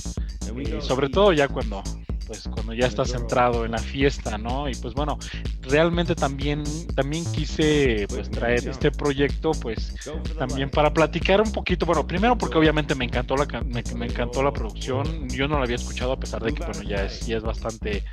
y 0.58 0.82
sobre 0.82 1.08
todo 1.08 1.32
ya 1.32 1.48
cuando 1.48 1.82
pues 2.28 2.50
cuando 2.54 2.74
ya 2.74 2.86
estás 2.86 3.10
centrado 3.12 3.66
en 3.66 3.72
la 3.72 3.80
fiesta, 3.80 4.38
¿no? 4.38 4.70
Y 4.70 4.76
pues 4.76 4.94
bueno, 4.94 5.18
realmente 5.62 6.14
también, 6.14 6.64
también 6.96 7.24
quise 7.32 8.06
pues 8.08 8.30
traer 8.30 8.68
este 8.68 8.92
proyecto 8.92 9.52
pues 9.60 9.96
también 10.38 10.70
para 10.70 10.94
platicar 10.94 11.42
un 11.42 11.52
poquito, 11.52 11.88
bueno, 11.88 12.06
primero 12.06 12.38
porque 12.38 12.58
obviamente 12.58 12.94
me 12.94 13.06
encantó 13.06 13.36
la, 13.36 13.48
me, 13.66 13.82
me 13.96 14.06
encantó 14.06 14.44
la 14.44 14.52
producción, 14.52 15.28
yo 15.30 15.48
no 15.48 15.58
la 15.58 15.64
había 15.64 15.78
escuchado 15.78 16.12
a 16.12 16.20
pesar 16.20 16.44
de 16.44 16.54
que 16.54 16.64
bueno, 16.64 16.84
ya 16.84 17.06
es, 17.06 17.26
ya 17.26 17.38
es 17.38 17.44
bastante 17.44 18.04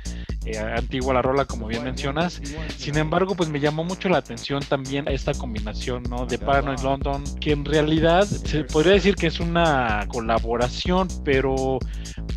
eh, 0.47 0.57
antigua 0.57 1.13
la 1.13 1.21
rola, 1.21 1.45
como 1.45 1.67
bien 1.67 1.83
mencionas. 1.83 2.41
Sin 2.77 2.97
embargo, 2.97 3.35
pues 3.35 3.49
me 3.49 3.59
llamó 3.59 3.83
mucho 3.83 4.09
la 4.09 4.17
atención 4.17 4.63
también 4.67 5.07
esta 5.07 5.33
combinación, 5.33 6.03
¿no? 6.03 6.25
De 6.25 6.37
Paranoid 6.37 6.79
London, 6.79 7.23
que 7.39 7.51
en 7.51 7.65
realidad 7.65 8.25
se 8.25 8.63
podría 8.63 8.93
decir 8.93 9.15
que 9.15 9.27
es 9.27 9.39
una 9.39 10.05
colaboración, 10.07 11.07
pero 11.25 11.79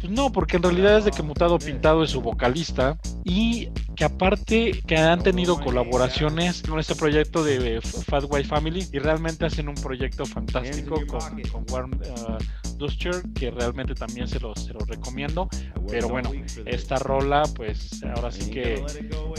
pues 0.00 0.11
no, 0.12 0.33
porque 0.33 0.57
en 0.57 0.62
realidad 0.62 0.99
es 0.99 1.04
de 1.04 1.11
que 1.11 1.23
Mutado 1.23 1.59
Pintado 1.59 2.02
es 2.02 2.11
su 2.11 2.23
vocalista 2.23 2.99
y 3.23 3.69
que 3.97 4.04
aparte 4.04 4.80
que 4.87 4.97
han 4.97 5.23
tenido 5.23 5.61
colaboraciones 5.61 6.62
con 6.62 6.78
este 6.80 6.95
proyecto 6.95 7.45
de 7.45 7.80
Fat 7.83 8.25
White 8.26 8.49
Family 8.49 8.88
y 8.92 8.99
realmente 8.99 9.45
hacen 9.45 9.69
un 9.69 9.75
proyecto 9.75 10.25
fantástico 10.25 10.95
con, 11.07 11.42
con 11.42 11.66
Warren 11.71 11.95
uh, 11.95 12.78
Duster, 12.78 13.23
que 13.35 13.50
realmente 13.50 13.95
también 13.95 14.26
se 14.26 14.40
los, 14.40 14.64
se 14.64 14.73
los 14.73 14.87
recomiendo. 14.88 15.49
Pero 15.88 16.09
bueno, 16.09 16.33
esta 16.64 16.97
rola, 16.97 17.42
pues 17.54 18.02
ahora 18.16 18.33
sí 18.33 18.50
que 18.50 18.83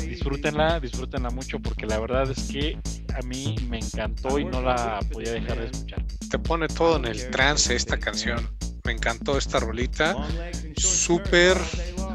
disfrútenla, 0.08 0.80
disfrútenla 0.80 1.32
mucho 1.32 1.60
porque 1.60 1.88
la 1.88 2.00
verdad 2.00 2.30
es 2.30 2.52
que 2.52 2.78
a 3.20 3.26
mí 3.26 3.56
me 3.68 3.80
encantó 3.80 4.38
y 4.38 4.46
no 4.46 4.62
la 4.62 5.00
podía 5.12 5.32
dejar 5.32 5.60
de 5.60 5.66
escuchar. 5.66 6.06
Te 6.30 6.38
pone 6.38 6.68
todo 6.68 6.98
en 6.98 7.06
el 7.06 7.32
trance 7.32 7.76
esta 7.76 7.98
canción. 7.98 8.48
Me 8.86 8.94
encantó 8.94 9.38
esta 9.38 9.60
rolita. 9.60 10.16
Súper 10.76 11.58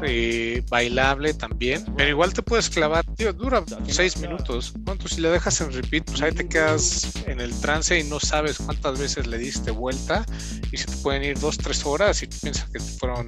eh, 0.03 0.63
bailable 0.69 1.33
también. 1.33 1.85
Pero 1.95 2.09
igual 2.09 2.33
te 2.33 2.41
puedes 2.41 2.69
clavar. 2.69 3.05
Tío, 3.15 3.33
dura 3.33 3.63
seis 3.87 4.17
minutos. 4.17 4.73
¿Cuánto? 4.85 5.07
Si 5.07 5.21
le 5.21 5.29
dejas 5.29 5.61
en 5.61 5.71
repeat, 5.71 6.05
pues 6.05 6.21
ahí 6.21 6.31
te 6.31 6.47
quedas 6.47 7.15
en 7.25 7.39
el 7.39 7.57
trance 7.59 7.97
y 7.97 8.03
no 8.03 8.19
sabes 8.19 8.57
cuántas 8.57 8.99
veces 8.99 9.27
le 9.27 9.37
diste 9.37 9.71
vuelta. 9.71 10.25
Y 10.71 10.77
se 10.77 10.85
te 10.85 10.97
pueden 10.97 11.23
ir 11.23 11.39
dos, 11.39 11.57
tres 11.57 11.85
horas 11.85 12.21
y 12.23 12.27
piensas 12.27 12.69
que 12.69 12.79
fueron 12.79 13.25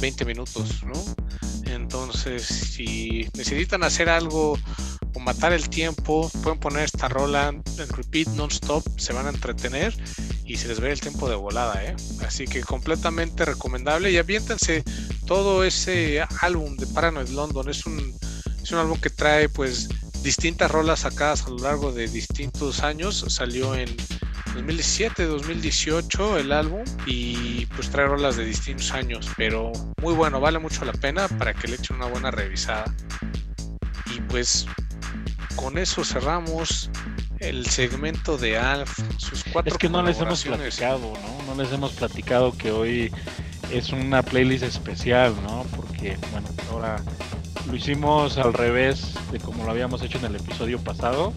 20 0.00 0.24
minutos, 0.24 0.82
¿no? 0.84 0.92
Entonces, 1.70 2.44
si 2.44 3.28
necesitan 3.36 3.84
hacer 3.84 4.08
algo 4.08 4.58
o 5.14 5.20
matar 5.20 5.52
el 5.52 5.68
tiempo, 5.68 6.30
pueden 6.42 6.58
poner 6.58 6.84
esta 6.84 7.08
rola 7.08 7.48
en 7.48 7.88
repeat 7.88 8.28
non-stop, 8.28 8.84
se 8.98 9.12
van 9.12 9.26
a 9.26 9.30
entretener 9.30 9.94
y 10.50 10.56
se 10.56 10.66
les 10.66 10.80
ve 10.80 10.90
el 10.90 11.00
tiempo 11.00 11.28
de 11.28 11.36
volada, 11.36 11.80
¿eh? 11.84 11.94
Así 12.26 12.44
que 12.44 12.60
completamente 12.62 13.44
recomendable 13.44 14.10
y 14.10 14.16
aviéntense 14.16 14.82
todo 15.24 15.62
ese 15.62 16.24
álbum 16.40 16.76
de 16.76 16.88
Paranoid 16.88 17.28
London. 17.28 17.68
Es 17.68 17.86
un, 17.86 18.18
es 18.60 18.72
un 18.72 18.78
álbum 18.78 18.98
que 18.98 19.10
trae 19.10 19.48
pues 19.48 19.88
distintas 20.24 20.68
rolas 20.68 21.00
sacadas 21.00 21.46
a 21.46 21.50
lo 21.50 21.58
largo 21.58 21.92
de 21.92 22.08
distintos 22.08 22.80
años. 22.80 23.24
Salió 23.28 23.76
en 23.76 23.96
2017, 24.52 25.24
2018 25.24 26.38
el 26.38 26.50
álbum 26.50 26.82
y 27.06 27.66
pues 27.66 27.88
trae 27.88 28.08
rolas 28.08 28.36
de 28.36 28.44
distintos 28.44 28.90
años, 28.90 29.30
pero 29.36 29.70
muy 30.02 30.14
bueno, 30.14 30.40
vale 30.40 30.58
mucho 30.58 30.84
la 30.84 30.94
pena 30.94 31.28
para 31.28 31.54
que 31.54 31.68
le 31.68 31.76
echen 31.76 31.94
una 31.94 32.06
buena 32.06 32.32
revisada. 32.32 32.92
Y 34.12 34.20
pues 34.22 34.66
con 35.54 35.78
eso 35.78 36.02
cerramos 36.04 36.90
el 37.40 37.66
segmento 37.66 38.36
de 38.36 38.58
Alf, 38.58 39.00
sus 39.16 39.44
cuatro 39.44 39.72
Es 39.72 39.78
que 39.78 39.88
no 39.88 40.02
les 40.02 40.20
hemos 40.20 40.44
platicado, 40.44 41.00
¿no? 41.00 41.54
No 41.54 41.62
les 41.62 41.72
hemos 41.72 41.92
platicado 41.92 42.56
que 42.56 42.70
hoy 42.70 43.10
es 43.72 43.90
una 43.90 44.22
playlist 44.22 44.62
especial, 44.62 45.34
¿no? 45.42 45.64
Porque, 45.74 46.16
bueno, 46.32 46.46
ahora 46.70 47.02
lo 47.66 47.74
hicimos 47.74 48.36
al 48.36 48.52
revés 48.52 49.14
de 49.32 49.38
como 49.40 49.64
lo 49.64 49.70
habíamos 49.70 50.02
hecho 50.02 50.18
en 50.18 50.26
el 50.26 50.36
episodio 50.36 50.78
pasado. 50.78 51.32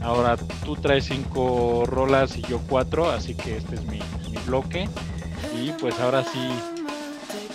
Ahora 0.00 0.36
tú 0.64 0.76
traes 0.76 1.04
cinco 1.04 1.84
rolas 1.86 2.36
y 2.36 2.42
yo 2.42 2.60
cuatro, 2.68 3.10
así 3.10 3.34
que 3.34 3.58
este 3.58 3.76
es 3.76 3.84
mi, 3.84 4.00
bloque. 4.46 4.88
Y 5.58 5.70
pues 5.72 5.98
ahora 6.00 6.24
sí, 6.24 6.48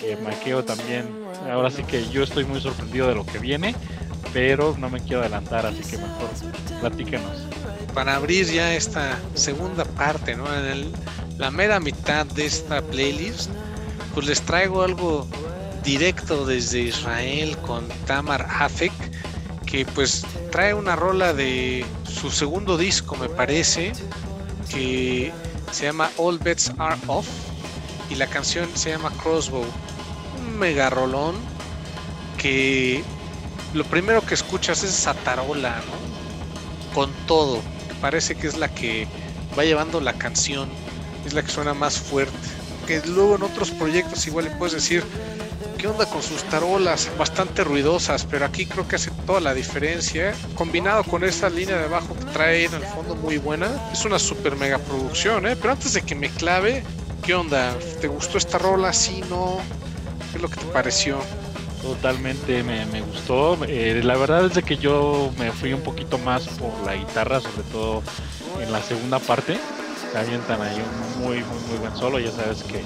eh, 0.02 0.16
maqueo 0.24 0.64
también. 0.64 1.06
Ahora 1.50 1.70
sí 1.70 1.82
que 1.84 2.08
yo 2.08 2.22
estoy 2.22 2.44
muy 2.44 2.60
sorprendido 2.60 3.08
de 3.08 3.14
lo 3.14 3.26
que 3.26 3.38
viene, 3.38 3.74
pero 4.32 4.76
no 4.78 4.90
me 4.90 5.00
quiero 5.00 5.20
adelantar, 5.20 5.66
así 5.66 5.82
que 5.82 5.98
mejor 5.98 6.30
platíquenos. 6.80 7.49
Para 7.94 8.16
abrir 8.16 8.46
ya 8.46 8.74
esta 8.74 9.18
segunda 9.34 9.84
parte, 9.84 10.36
¿no? 10.36 10.46
En 10.54 10.92
la 11.38 11.50
mera 11.50 11.80
mitad 11.80 12.26
de 12.26 12.46
esta 12.46 12.82
playlist, 12.82 13.50
pues 14.14 14.26
les 14.26 14.42
traigo 14.42 14.82
algo 14.82 15.26
directo 15.82 16.46
desde 16.46 16.80
Israel 16.80 17.56
con 17.58 17.88
Tamar 18.06 18.46
Afek, 18.48 18.92
que 19.66 19.84
pues 19.86 20.24
trae 20.50 20.74
una 20.74 20.96
rola 20.96 21.32
de 21.32 21.84
su 22.04 22.30
segundo 22.30 22.76
disco, 22.76 23.16
me 23.16 23.28
parece, 23.28 23.92
que 24.68 25.32
se 25.72 25.84
llama 25.84 26.10
All 26.16 26.38
Bets 26.38 26.72
Are 26.78 27.00
Off 27.06 27.26
y 28.10 28.16
la 28.16 28.26
canción 28.26 28.68
se 28.74 28.90
llama 28.90 29.12
Crossbow. 29.22 29.64
Un 30.38 30.58
mega 30.58 30.90
rolón 30.90 31.36
que 32.36 33.02
lo 33.74 33.84
primero 33.84 34.24
que 34.24 34.34
escuchas 34.34 34.82
es 34.82 34.90
esa 34.90 35.14
tarola. 35.14 35.80
Con 36.94 37.12
todo. 37.26 37.62
Parece 38.00 38.34
que 38.34 38.46
es 38.46 38.56
la 38.56 38.68
que 38.68 39.06
va 39.58 39.64
llevando 39.64 40.00
la 40.00 40.14
canción, 40.14 40.68
es 41.26 41.34
la 41.34 41.42
que 41.42 41.50
suena 41.50 41.74
más 41.74 41.98
fuerte. 41.98 42.34
Que 42.86 43.00
luego 43.06 43.36
en 43.36 43.42
otros 43.42 43.70
proyectos 43.70 44.26
igual 44.26 44.46
le 44.46 44.50
puedes 44.52 44.74
decir, 44.74 45.04
¿qué 45.78 45.86
onda 45.86 46.06
con 46.06 46.22
sus 46.22 46.42
tarolas? 46.44 47.10
Bastante 47.18 47.62
ruidosas, 47.62 48.24
pero 48.24 48.44
aquí 48.44 48.66
creo 48.66 48.88
que 48.88 48.96
hace 48.96 49.10
toda 49.26 49.40
la 49.40 49.54
diferencia. 49.54 50.34
Combinado 50.54 51.04
con 51.04 51.24
esa 51.24 51.48
línea 51.50 51.78
de 51.78 51.84
abajo 51.84 52.16
que 52.18 52.24
trae 52.26 52.64
en 52.64 52.74
el 52.74 52.82
fondo 52.82 53.14
muy 53.14 53.38
buena, 53.38 53.90
es 53.92 54.04
una 54.04 54.18
super 54.18 54.56
mega 54.56 54.78
producción, 54.78 55.46
¿eh? 55.46 55.56
Pero 55.56 55.72
antes 55.72 55.92
de 55.92 56.02
que 56.02 56.14
me 56.14 56.30
clave, 56.30 56.82
¿qué 57.22 57.34
onda? 57.34 57.76
¿Te 58.00 58.08
gustó 58.08 58.38
esta 58.38 58.58
rola? 58.58 58.92
¿Sí, 58.92 59.22
no? 59.28 59.58
¿Qué 60.30 60.36
es 60.36 60.42
lo 60.42 60.48
que 60.48 60.56
te 60.56 60.66
pareció? 60.66 61.18
Totalmente 61.82 62.62
me, 62.62 63.00
gustó. 63.00 63.58
Eh, 63.66 64.00
la 64.04 64.16
verdad 64.16 64.46
es 64.46 64.54
de 64.54 64.62
que 64.62 64.76
yo 64.76 65.32
me 65.38 65.50
fui 65.50 65.72
un 65.72 65.80
poquito 65.80 66.18
más 66.18 66.46
por 66.48 66.72
la 66.84 66.94
guitarra, 66.94 67.40
sobre 67.40 67.62
todo 67.72 68.02
en 68.60 68.70
la 68.70 68.82
segunda 68.82 69.18
parte. 69.18 69.58
Se 70.12 70.18
avientan 70.18 70.60
ahí 70.60 70.76
un 70.76 71.22
muy, 71.22 71.36
muy, 71.38 71.58
muy 71.68 71.78
buen 71.78 71.96
solo. 71.96 72.18
Ya 72.18 72.30
sabes 72.32 72.62
que 72.64 72.82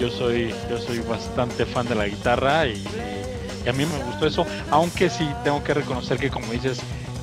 yo 0.00 0.10
soy, 0.10 0.54
yo 0.70 0.78
soy 0.78 1.00
bastante 1.00 1.66
fan 1.66 1.86
de 1.86 1.94
la 1.94 2.06
guitarra 2.06 2.66
y, 2.66 2.82
a 3.68 3.72
mí 3.72 3.84
me 3.84 4.04
gustó 4.04 4.26
eso, 4.26 4.46
aunque 4.70 5.10
sí 5.10 5.28
tengo 5.44 5.62
que 5.62 5.74
reconocer 5.74 6.16
que 6.16 6.30
como 6.30 6.50
dices, 6.50 6.80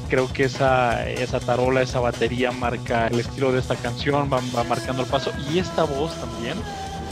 creo 0.07 0.31
que 0.31 0.43
esa, 0.43 1.09
esa 1.09 1.39
tarola, 1.39 1.81
esa 1.81 1.99
batería 1.99 2.51
marca 2.51 3.07
el 3.07 3.19
estilo 3.19 3.51
de 3.51 3.59
esta 3.59 3.75
canción, 3.75 4.29
va, 4.31 4.63
marcando 4.63 5.01
el 5.01 5.07
paso 5.07 5.31
y 5.49 5.57
esta 5.57 5.83
voz 5.83 6.13
también, 6.21 6.53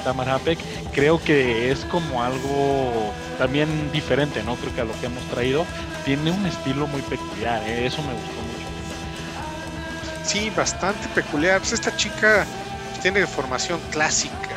Tamar 0.04 0.30
Hapek, 0.30 0.60
creo 0.94 1.20
que 1.24 1.72
es 1.72 1.86
como 1.86 2.22
algo 2.22 3.12
también 3.38 3.92
diferente, 3.92 4.44
¿no? 4.44 4.56
Creo 4.56 4.74
que 4.74 4.82
a 4.82 4.86
lo 4.86 5.00
que 5.00 5.08
hemos 5.08 5.24
traído 5.26 5.66
tiene 6.04 6.32
un 6.32 6.46
estilo 6.46 6.88
muy 6.88 7.02
peculiar, 7.02 7.62
¿eh? 7.68 7.86
eso 7.86 8.02
me 8.02 8.14
gustó 8.14 8.42
mucho. 8.42 8.66
Sí, 10.26 10.52
bastante 10.56 11.08
peculiar. 11.10 11.60
Pues 11.60 11.74
esta 11.74 11.96
chica 11.96 12.46
tiene 13.02 13.26
formación 13.28 13.80
clásica, 13.92 14.56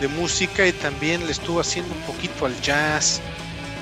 de 0.00 0.08
música 0.08 0.66
y 0.66 0.72
también 0.72 1.24
le 1.24 1.32
estuvo 1.32 1.60
haciendo 1.60 1.94
un 1.94 2.00
poquito 2.02 2.46
al 2.46 2.60
jazz 2.60 3.20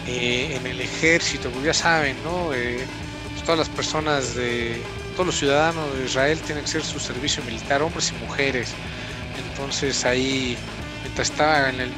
eh, 0.06 0.56
en 0.56 0.66
el 0.66 0.80
ejército, 0.80 1.50
pues 1.50 1.64
ya 1.64 1.74
saben, 1.74 2.16
¿no? 2.22 2.52
Eh, 2.52 2.84
pues 3.30 3.42
todas 3.42 3.58
las 3.58 3.68
personas 3.68 4.34
de, 4.34 4.80
todos 5.12 5.26
los 5.26 5.38
ciudadanos 5.38 5.96
de 5.96 6.04
Israel 6.04 6.38
tienen 6.40 6.64
que 6.64 6.70
hacer 6.70 6.84
su 6.84 7.00
servicio 7.00 7.42
militar, 7.44 7.82
hombres 7.82 8.12
y 8.12 8.24
mujeres. 8.24 8.72
Entonces 9.50 10.04
ahí, 10.04 10.56
mientras 11.02 11.30
estaba 11.30 11.70
en 11.70 11.80
el, 11.80 11.92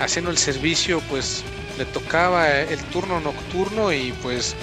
haciendo 0.00 0.30
el 0.30 0.38
servicio, 0.38 1.00
pues 1.08 1.44
le 1.78 1.84
tocaba 1.84 2.50
el 2.50 2.82
turno 2.84 3.20
nocturno 3.20 3.92
y 3.92 4.12
pues 4.22 4.56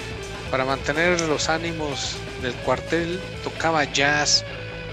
para 0.50 0.64
mantener 0.64 1.20
los 1.22 1.48
ánimos 1.48 2.16
del 2.42 2.52
cuartel 2.54 3.20
tocaba 3.42 3.84
jazz, 3.84 4.44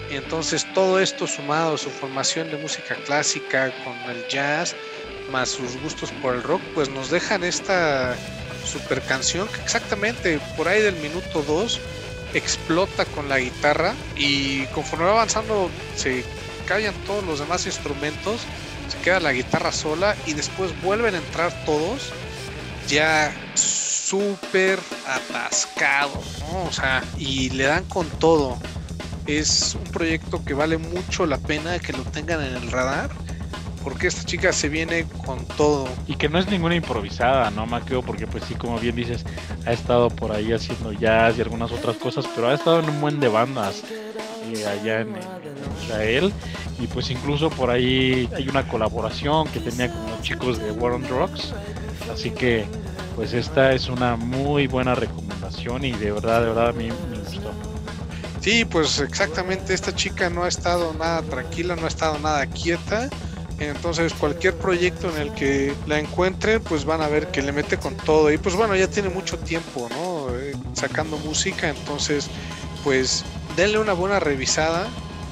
y 0.09 0.15
entonces 0.15 0.65
todo 0.73 0.99
esto 0.99 1.27
sumado 1.27 1.75
a 1.75 1.77
su 1.77 1.89
formación 1.89 2.49
de 2.51 2.57
música 2.57 2.95
clásica 3.05 3.73
con 3.83 3.93
el 4.09 4.27
jazz, 4.27 4.75
más 5.31 5.49
sus 5.49 5.77
gustos 5.81 6.11
por 6.21 6.35
el 6.35 6.43
rock, 6.43 6.61
pues 6.73 6.89
nos 6.89 7.09
dejan 7.09 7.43
esta 7.43 8.15
super 8.65 9.01
canción 9.01 9.47
que 9.47 9.61
exactamente 9.61 10.39
por 10.57 10.67
ahí 10.67 10.81
del 10.81 10.95
minuto 10.95 11.43
2 11.43 11.79
explota 12.33 13.05
con 13.05 13.29
la 13.29 13.39
guitarra 13.39 13.93
y 14.15 14.65
conforme 14.67 15.05
va 15.05 15.11
avanzando 15.11 15.69
se 15.95 16.23
callan 16.67 16.93
todos 17.05 17.23
los 17.23 17.39
demás 17.39 17.65
instrumentos, 17.65 18.41
se 18.89 18.97
queda 18.99 19.19
la 19.19 19.33
guitarra 19.33 19.71
sola 19.71 20.15
y 20.25 20.33
después 20.33 20.71
vuelven 20.81 21.15
a 21.15 21.17
entrar 21.19 21.53
todos 21.65 22.11
ya 22.87 23.33
súper 23.55 24.79
atascado, 25.07 26.21
O 26.67 26.71
sea, 26.71 27.03
y 27.17 27.49
le 27.49 27.63
dan 27.63 27.83
con 27.85 28.07
todo 28.19 28.57
es 29.27 29.75
un 29.75 29.91
proyecto 29.91 30.43
que 30.45 30.53
vale 30.53 30.77
mucho 30.77 31.25
la 31.25 31.37
pena 31.37 31.79
que 31.79 31.93
lo 31.93 32.03
tengan 32.03 32.43
en 32.43 32.55
el 32.55 32.71
radar 32.71 33.09
porque 33.83 34.07
esta 34.07 34.23
chica 34.23 34.51
se 34.51 34.67
viene 34.67 35.05
con 35.25 35.45
todo. 35.45 35.87
Y 36.07 36.15
que 36.15 36.27
no 36.27 36.39
es 36.39 36.47
ninguna 36.47 36.73
improvisada, 36.73 37.51
¿no, 37.51 37.67
Maqueo? 37.67 38.01
Porque 38.01 38.25
pues 38.25 38.43
sí, 38.45 38.55
como 38.55 38.79
bien 38.79 38.95
dices, 38.95 39.23
ha 39.67 39.73
estado 39.73 40.09
por 40.09 40.31
ahí 40.31 40.51
haciendo 40.53 40.91
jazz 40.91 41.37
y 41.37 41.41
algunas 41.41 41.71
otras 41.71 41.95
cosas, 41.97 42.25
pero 42.35 42.49
ha 42.49 42.55
estado 42.55 42.79
en 42.79 42.89
un 42.89 42.99
buen 42.99 43.19
de 43.19 43.27
bandas 43.27 43.83
eh, 44.53 44.67
allá 44.67 45.01
en, 45.01 45.15
Israel. 45.83 46.33
Y 46.79 46.87
pues 46.87 47.09
incluso 47.09 47.49
por 47.49 47.69
ahí 47.69 48.29
hay 48.35 48.47
una 48.47 48.67
colaboración 48.67 49.47
que 49.47 49.59
tenía 49.59 49.91
con 49.91 50.09
los 50.09 50.21
chicos 50.21 50.59
de 50.59 50.71
War 50.71 50.93
on 50.93 51.03
Drugs. 51.03 51.53
Así 52.11 52.31
que 52.31 52.65
pues 53.15 53.33
esta 53.33 53.71
es 53.71 53.87
una 53.87 54.15
muy 54.15 54.67
buena 54.67 54.93
recomendación 54.93 55.85
y 55.85 55.91
de 55.93 56.11
verdad, 56.11 56.41
de 56.41 56.47
verdad 56.47 56.69
a 56.69 56.73
mí 56.73 56.89
me 57.09 57.19
gustó. 57.19 57.51
Sí, 58.41 58.65
pues 58.65 58.99
exactamente, 58.99 59.73
esta 59.73 59.95
chica 59.95 60.29
no 60.29 60.43
ha 60.43 60.47
estado 60.47 60.93
nada 60.93 61.21
tranquila, 61.23 61.75
no 61.75 61.85
ha 61.85 61.87
estado 61.87 62.19
nada 62.19 62.45
quieta. 62.45 63.09
Entonces 63.59 64.13
cualquier 64.13 64.53
proyecto 64.55 65.09
en 65.15 65.21
el 65.21 65.33
que 65.33 65.73
la 65.87 65.99
encuentren, 65.99 66.61
pues 66.61 66.83
van 66.83 67.01
a 67.01 67.07
ver 67.07 67.27
que 67.27 67.41
le 67.41 67.53
mete 67.53 67.77
con 67.77 67.95
todo. 67.95 68.31
Y 68.31 68.37
pues 68.37 68.55
bueno, 68.55 68.75
ya 68.75 68.87
tiene 68.87 69.09
mucho 69.09 69.37
tiempo, 69.39 69.87
¿no? 69.91 70.35
Eh, 70.37 70.53
sacando 70.73 71.17
música, 71.17 71.69
entonces 71.69 72.27
pues 72.83 73.23
denle 73.55 73.79
una 73.79 73.93
buena 73.93 74.19
revisada 74.19 74.87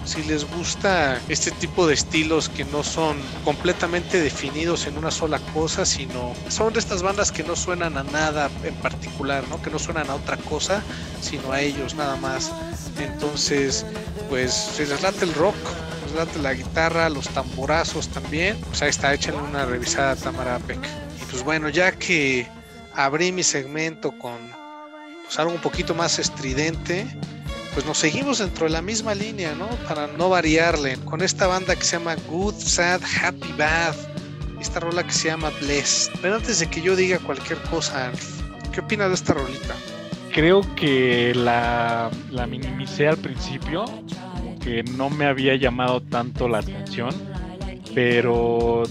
si 0.05 0.21
les 0.23 0.45
gusta 0.45 1.19
este 1.29 1.51
tipo 1.51 1.87
de 1.87 1.93
estilos 1.93 2.49
que 2.49 2.65
no 2.65 2.83
son 2.83 3.17
completamente 3.45 4.19
definidos 4.21 4.85
en 4.85 4.97
una 4.97 5.11
sola 5.11 5.39
cosa, 5.53 5.85
sino 5.85 6.33
son 6.49 6.73
de 6.73 6.79
estas 6.79 7.01
bandas 7.01 7.31
que 7.31 7.43
no 7.43 7.55
suenan 7.55 7.97
a 7.97 8.03
nada 8.03 8.49
en 8.63 8.75
particular, 8.75 9.47
¿no? 9.49 9.61
Que 9.61 9.69
no 9.69 9.79
suenan 9.79 10.09
a 10.09 10.15
otra 10.15 10.37
cosa, 10.37 10.83
sino 11.21 11.51
a 11.51 11.61
ellos 11.61 11.95
nada 11.95 12.17
más. 12.17 12.51
Entonces, 12.99 13.85
pues 14.29 14.53
si 14.53 14.85
les 14.85 15.01
late 15.01 15.23
el 15.23 15.33
rock, 15.35 15.55
les 16.05 16.15
late 16.15 16.39
la 16.39 16.53
guitarra, 16.53 17.09
los 17.09 17.29
tamborazos 17.29 18.09
también, 18.09 18.57
pues 18.59 18.81
ahí 18.81 18.89
está, 18.89 19.13
échenle 19.13 19.41
una 19.41 19.65
revisada 19.65 20.11
a 20.11 20.15
Tamara 20.15 20.59
Peck. 20.59 20.79
Y 21.21 21.25
pues 21.31 21.43
bueno, 21.43 21.69
ya 21.69 21.93
que 21.93 22.47
abrí 22.93 23.31
mi 23.31 23.43
segmento 23.43 24.11
con 24.11 24.37
pues, 25.23 25.39
algo 25.39 25.53
un 25.53 25.61
poquito 25.61 25.95
más 25.95 26.19
estridente, 26.19 27.07
pues 27.73 27.85
nos 27.85 27.97
seguimos 27.97 28.39
dentro 28.39 28.65
de 28.65 28.71
la 28.71 28.81
misma 28.81 29.15
línea, 29.15 29.55
¿no? 29.55 29.67
Para 29.87 30.07
no 30.07 30.29
variarle, 30.29 30.97
con 31.05 31.21
esta 31.21 31.47
banda 31.47 31.75
que 31.75 31.83
se 31.83 31.97
llama 31.97 32.15
Good, 32.29 32.55
Sad, 32.55 33.01
Happy, 33.21 33.51
Bad, 33.57 33.95
esta 34.59 34.79
rola 34.79 35.03
que 35.03 35.11
se 35.11 35.29
llama 35.29 35.51
Blessed. 35.61 36.13
Pero 36.21 36.35
antes 36.35 36.59
de 36.59 36.67
que 36.67 36.81
yo 36.81 36.95
diga 36.95 37.19
cualquier 37.19 37.59
cosa, 37.63 38.11
¿qué 38.71 38.81
opinas 38.81 39.09
de 39.09 39.15
esta 39.15 39.33
rolita? 39.33 39.75
Creo 40.31 40.61
que 40.75 41.33
la, 41.35 42.11
minimicé 42.47 43.07
al 43.07 43.17
principio, 43.17 43.85
que 44.61 44.83
no 44.83 45.09
me 45.09 45.25
había 45.25 45.55
llamado 45.55 46.01
tanto 46.01 46.47
la 46.47 46.59
atención, 46.59 47.11
pero 47.93 48.83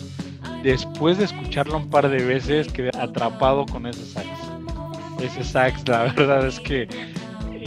después 0.62 1.18
de 1.18 1.25
escucharlo 1.25 1.77
un 1.77 1.88
par 1.88 2.09
de 2.09 2.25
veces 2.25 2.68
quedé 2.68 2.90
atrapado 2.99 3.64
con 3.66 3.87
ese 3.87 4.05
sax. 4.07 4.29
Ese 5.21 5.45
sax, 5.45 5.87
la 5.88 6.03
verdad 6.16 6.47
es 6.47 6.59
que 6.61 6.88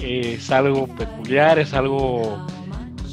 es 0.05 0.51
algo 0.51 0.87
peculiar, 0.87 1.57
es 1.57 1.73
algo 1.73 2.45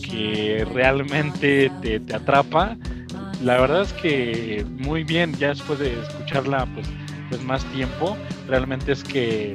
que 0.03 0.67
realmente 0.75 1.71
te, 1.81 2.15
atrapa. 2.15 2.77
La 3.43 3.59
verdad 3.61 3.83
es 3.83 3.93
que 3.95 4.65
muy 4.79 5.03
bien, 5.03 5.35
ya 5.35 5.49
después 5.49 5.79
de 5.79 5.99
escucharla 6.01 6.67
pues, 6.75 6.87
pues 7.31 7.43
más 7.43 7.65
tiempo, 7.73 8.17
realmente 8.47 8.93
es 8.93 9.03
que 9.03 9.55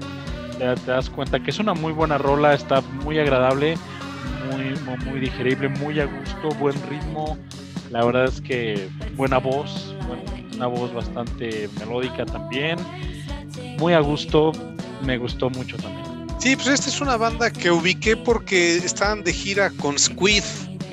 te, 0.57 0.65
das 0.85 1.09
cuenta 1.09 1.39
que 1.39 1.51
es 1.51 1.59
una 1.59 1.73
muy 1.73 1.93
buena 1.93 2.17
rola, 2.17 2.53
está 2.53 2.81
muy 2.81 3.19
agradable, 3.19 3.77
muy, 4.51 4.73
muy 5.05 5.19
digerible, 5.19 5.69
muy 5.69 5.99
a 5.99 6.05
gusto, 6.05 6.49
buen 6.59 6.75
ritmo. 6.89 7.37
La 7.91 8.03
verdad 8.03 8.25
es 8.25 8.41
que 8.41 8.89
buena 9.15 9.37
voz, 9.37 9.95
una 10.55 10.67
voz 10.67 10.93
bastante 10.93 11.69
melódica 11.79 12.25
también, 12.25 12.77
muy 13.79 13.93
a 13.93 13.99
gusto, 13.99 14.51
me 15.05 15.17
gustó 15.17 15.49
mucho 15.51 15.77
también. 15.77 16.16
Sí, 16.39 16.55
pues 16.55 16.67
esta 16.67 16.89
es 16.89 17.01
una 17.01 17.17
banda 17.17 17.49
que 17.49 17.71
ubiqué 17.71 18.15
porque 18.15 18.77
estaban 18.77 19.23
de 19.23 19.33
gira 19.33 19.71
con 19.71 19.97
Squid. 19.97 20.43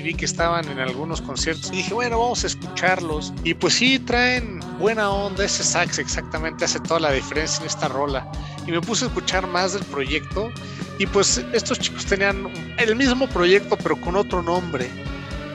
Vi 0.03 0.13
que 0.13 0.25
estaban 0.25 0.67
en 0.69 0.79
algunos 0.79 1.21
conciertos 1.21 1.71
y 1.71 1.77
dije, 1.77 1.93
bueno, 1.93 2.19
vamos 2.19 2.43
a 2.43 2.47
escucharlos. 2.47 3.33
Y 3.43 3.53
pues 3.53 3.75
sí, 3.75 3.99
traen 3.99 4.59
buena 4.79 5.09
onda. 5.09 5.45
Ese 5.45 5.63
sax 5.63 5.99
exactamente 5.99 6.65
hace 6.65 6.79
toda 6.79 6.99
la 6.99 7.11
diferencia 7.11 7.61
en 7.61 7.67
esta 7.67 7.87
rola. 7.87 8.27
Y 8.67 8.71
me 8.71 8.81
puse 8.81 9.05
a 9.05 9.07
escuchar 9.07 9.47
más 9.47 9.73
del 9.73 9.83
proyecto. 9.85 10.51
Y 10.99 11.05
pues 11.05 11.43
estos 11.53 11.79
chicos 11.79 12.05
tenían 12.05 12.47
el 12.77 12.95
mismo 12.95 13.27
proyecto, 13.27 13.77
pero 13.77 13.99
con 14.01 14.15
otro 14.15 14.41
nombre 14.41 14.89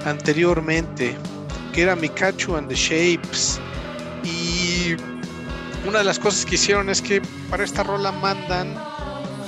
anteriormente, 0.05 1.17
que 1.73 1.83
era 1.83 1.97
Mikachu 1.97 2.57
and 2.57 2.69
the 2.69 2.75
Shapes. 2.75 3.61
Y 4.25 4.95
una 5.87 5.99
de 5.99 6.05
las 6.05 6.19
cosas 6.19 6.45
que 6.45 6.55
hicieron 6.55 6.91
es 6.91 7.01
que 7.01 7.23
para 7.51 7.65
esta 7.65 7.83
rola 7.83 8.13
mandan 8.13 8.75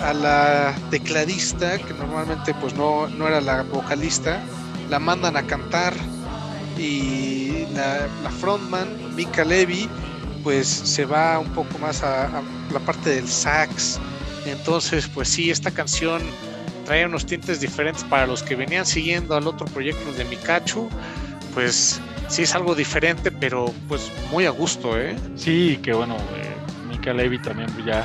a 0.02 0.12
la 0.12 0.74
tecladista, 0.90 1.78
que 1.78 1.94
normalmente 1.94 2.54
pues 2.54 2.74
no, 2.74 3.08
no 3.08 3.28
era 3.28 3.40
la 3.40 3.62
vocalista, 3.62 4.40
la 4.90 4.98
mandan 4.98 5.36
a 5.36 5.42
cantar 5.42 5.94
y 6.78 7.66
la, 7.74 8.08
frontman, 8.40 9.14
Mika 9.14 9.44
Levy, 9.44 9.88
pues 10.42 10.66
se 10.66 11.04
va 11.04 11.38
un 11.38 11.48
poco 11.50 11.78
más 11.78 12.02
a, 12.02 12.42
la 12.72 12.80
parte 12.80 13.10
del 13.10 13.28
sax. 13.28 14.00
Entonces, 14.46 15.08
pues 15.08 15.28
sí, 15.28 15.50
esta 15.50 15.70
canción 15.70 16.20
trae 16.84 17.06
unos 17.06 17.24
tintes 17.26 17.60
diferentes 17.60 18.02
para 18.04 18.26
los 18.26 18.42
que 18.42 18.56
venían 18.56 18.84
siguiendo 18.84 19.36
al 19.36 19.46
otro 19.46 19.66
proyecto 19.66 20.12
de 20.14 20.24
Mikachu, 20.24 20.88
pues 21.54 22.00
sí 22.28 22.42
es 22.42 22.54
algo 22.54 22.74
diferente, 22.74 23.30
pero 23.30 23.72
pues 23.88 24.10
muy 24.30 24.46
a 24.46 24.50
gusto, 24.50 24.98
¿eh? 24.98 25.14
Sí, 25.36 25.78
que 25.82 25.92
bueno, 25.92 26.16
eh, 26.16 26.56
Mika 26.88 27.12
Levy 27.12 27.38
también 27.38 27.68
ya 27.86 28.04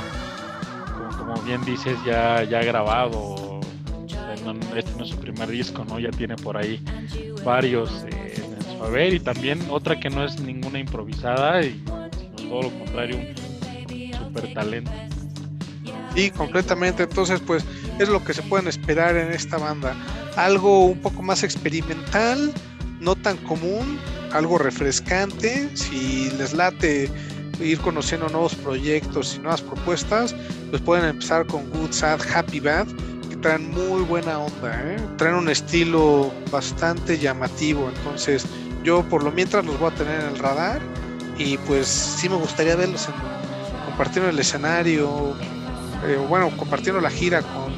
como 1.38 1.48
bien 1.48 1.64
dices, 1.66 1.98
ya, 2.06 2.44
ya 2.44 2.64
grabado. 2.64 3.60
este 4.76 4.92
no 4.98 5.04
es 5.04 5.10
su 5.10 5.18
primer 5.18 5.50
disco, 5.50 5.86
¿no? 5.86 6.00
Ya 6.00 6.10
tiene 6.10 6.36
por 6.36 6.58
ahí 6.58 6.84
varios 7.44 8.06
eh, 8.12 8.34
en 8.38 8.78
su 8.78 8.84
haber 8.84 9.14
y 9.14 9.20
también 9.20 9.62
otra 9.70 10.00
que 10.00 10.10
no 10.10 10.24
es 10.24 10.40
ninguna 10.40 10.80
improvisada 10.80 11.62
y 11.64 11.84
sino 12.18 12.50
todo 12.50 12.62
lo 12.64 12.70
contrario, 12.80 13.18
un 13.18 14.14
super 14.14 14.54
talento. 14.54 14.92
Sí, 16.16 16.32
completamente. 16.32 17.04
Entonces, 17.04 17.40
pues 17.46 17.64
es 18.00 18.10
lo 18.10 18.24
que 18.24 18.34
se 18.34 18.42
pueden 18.42 18.68
esperar 18.68 19.16
en 19.16 19.32
esta 19.32 19.58
banda. 19.58 19.96
Algo 20.36 20.86
un 20.86 21.00
poco 21.00 21.22
más 21.22 21.44
experimental, 21.44 22.52
no 23.00 23.16
tan 23.16 23.38
común, 23.38 24.00
algo 24.32 24.58
refrescante. 24.58 25.70
Si 25.76 26.32
les 26.38 26.54
late 26.54 27.12
ir 27.60 27.80
conociendo 27.80 28.28
nuevos 28.30 28.56
proyectos 28.56 29.36
y 29.36 29.40
nuevas 29.40 29.62
propuestas, 29.62 30.36
pues 30.70 30.82
pueden 30.82 31.06
empezar 31.06 31.46
con 31.48 31.70
Good 31.70 31.92
Sad 31.92 32.20
Happy 32.34 32.60
Bad, 32.60 32.88
que 33.30 33.36
traen 33.38 33.72
muy 33.72 34.04
buena 34.04 34.40
onda, 34.40 34.82
¿eh? 34.84 34.98
traen 35.18 35.36
un 35.36 35.50
estilo 35.50 36.32
bastante 36.52 37.18
llamativo, 37.18 37.90
entonces 37.96 38.46
yo 38.84 39.04
por 39.10 39.24
lo 39.24 39.32
mientras 39.32 39.66
los 39.66 39.80
voy 39.80 39.92
a 39.92 39.96
tener 39.96 40.22
en 40.22 40.28
el 40.28 40.40
radar 40.40 40.82
y 41.38 41.58
pues 41.60 41.88
sí 41.88 42.30
me 42.30 42.36
gustaría 42.36 42.76
verlos 42.76 43.08
compartiendo 43.86 44.30
el 44.30 44.40
escenario, 44.40 45.36
eh, 46.06 46.20
bueno, 46.30 46.52
compartiendo 46.56 47.02
la 47.02 47.10
gira 47.10 47.42
con 47.42 47.74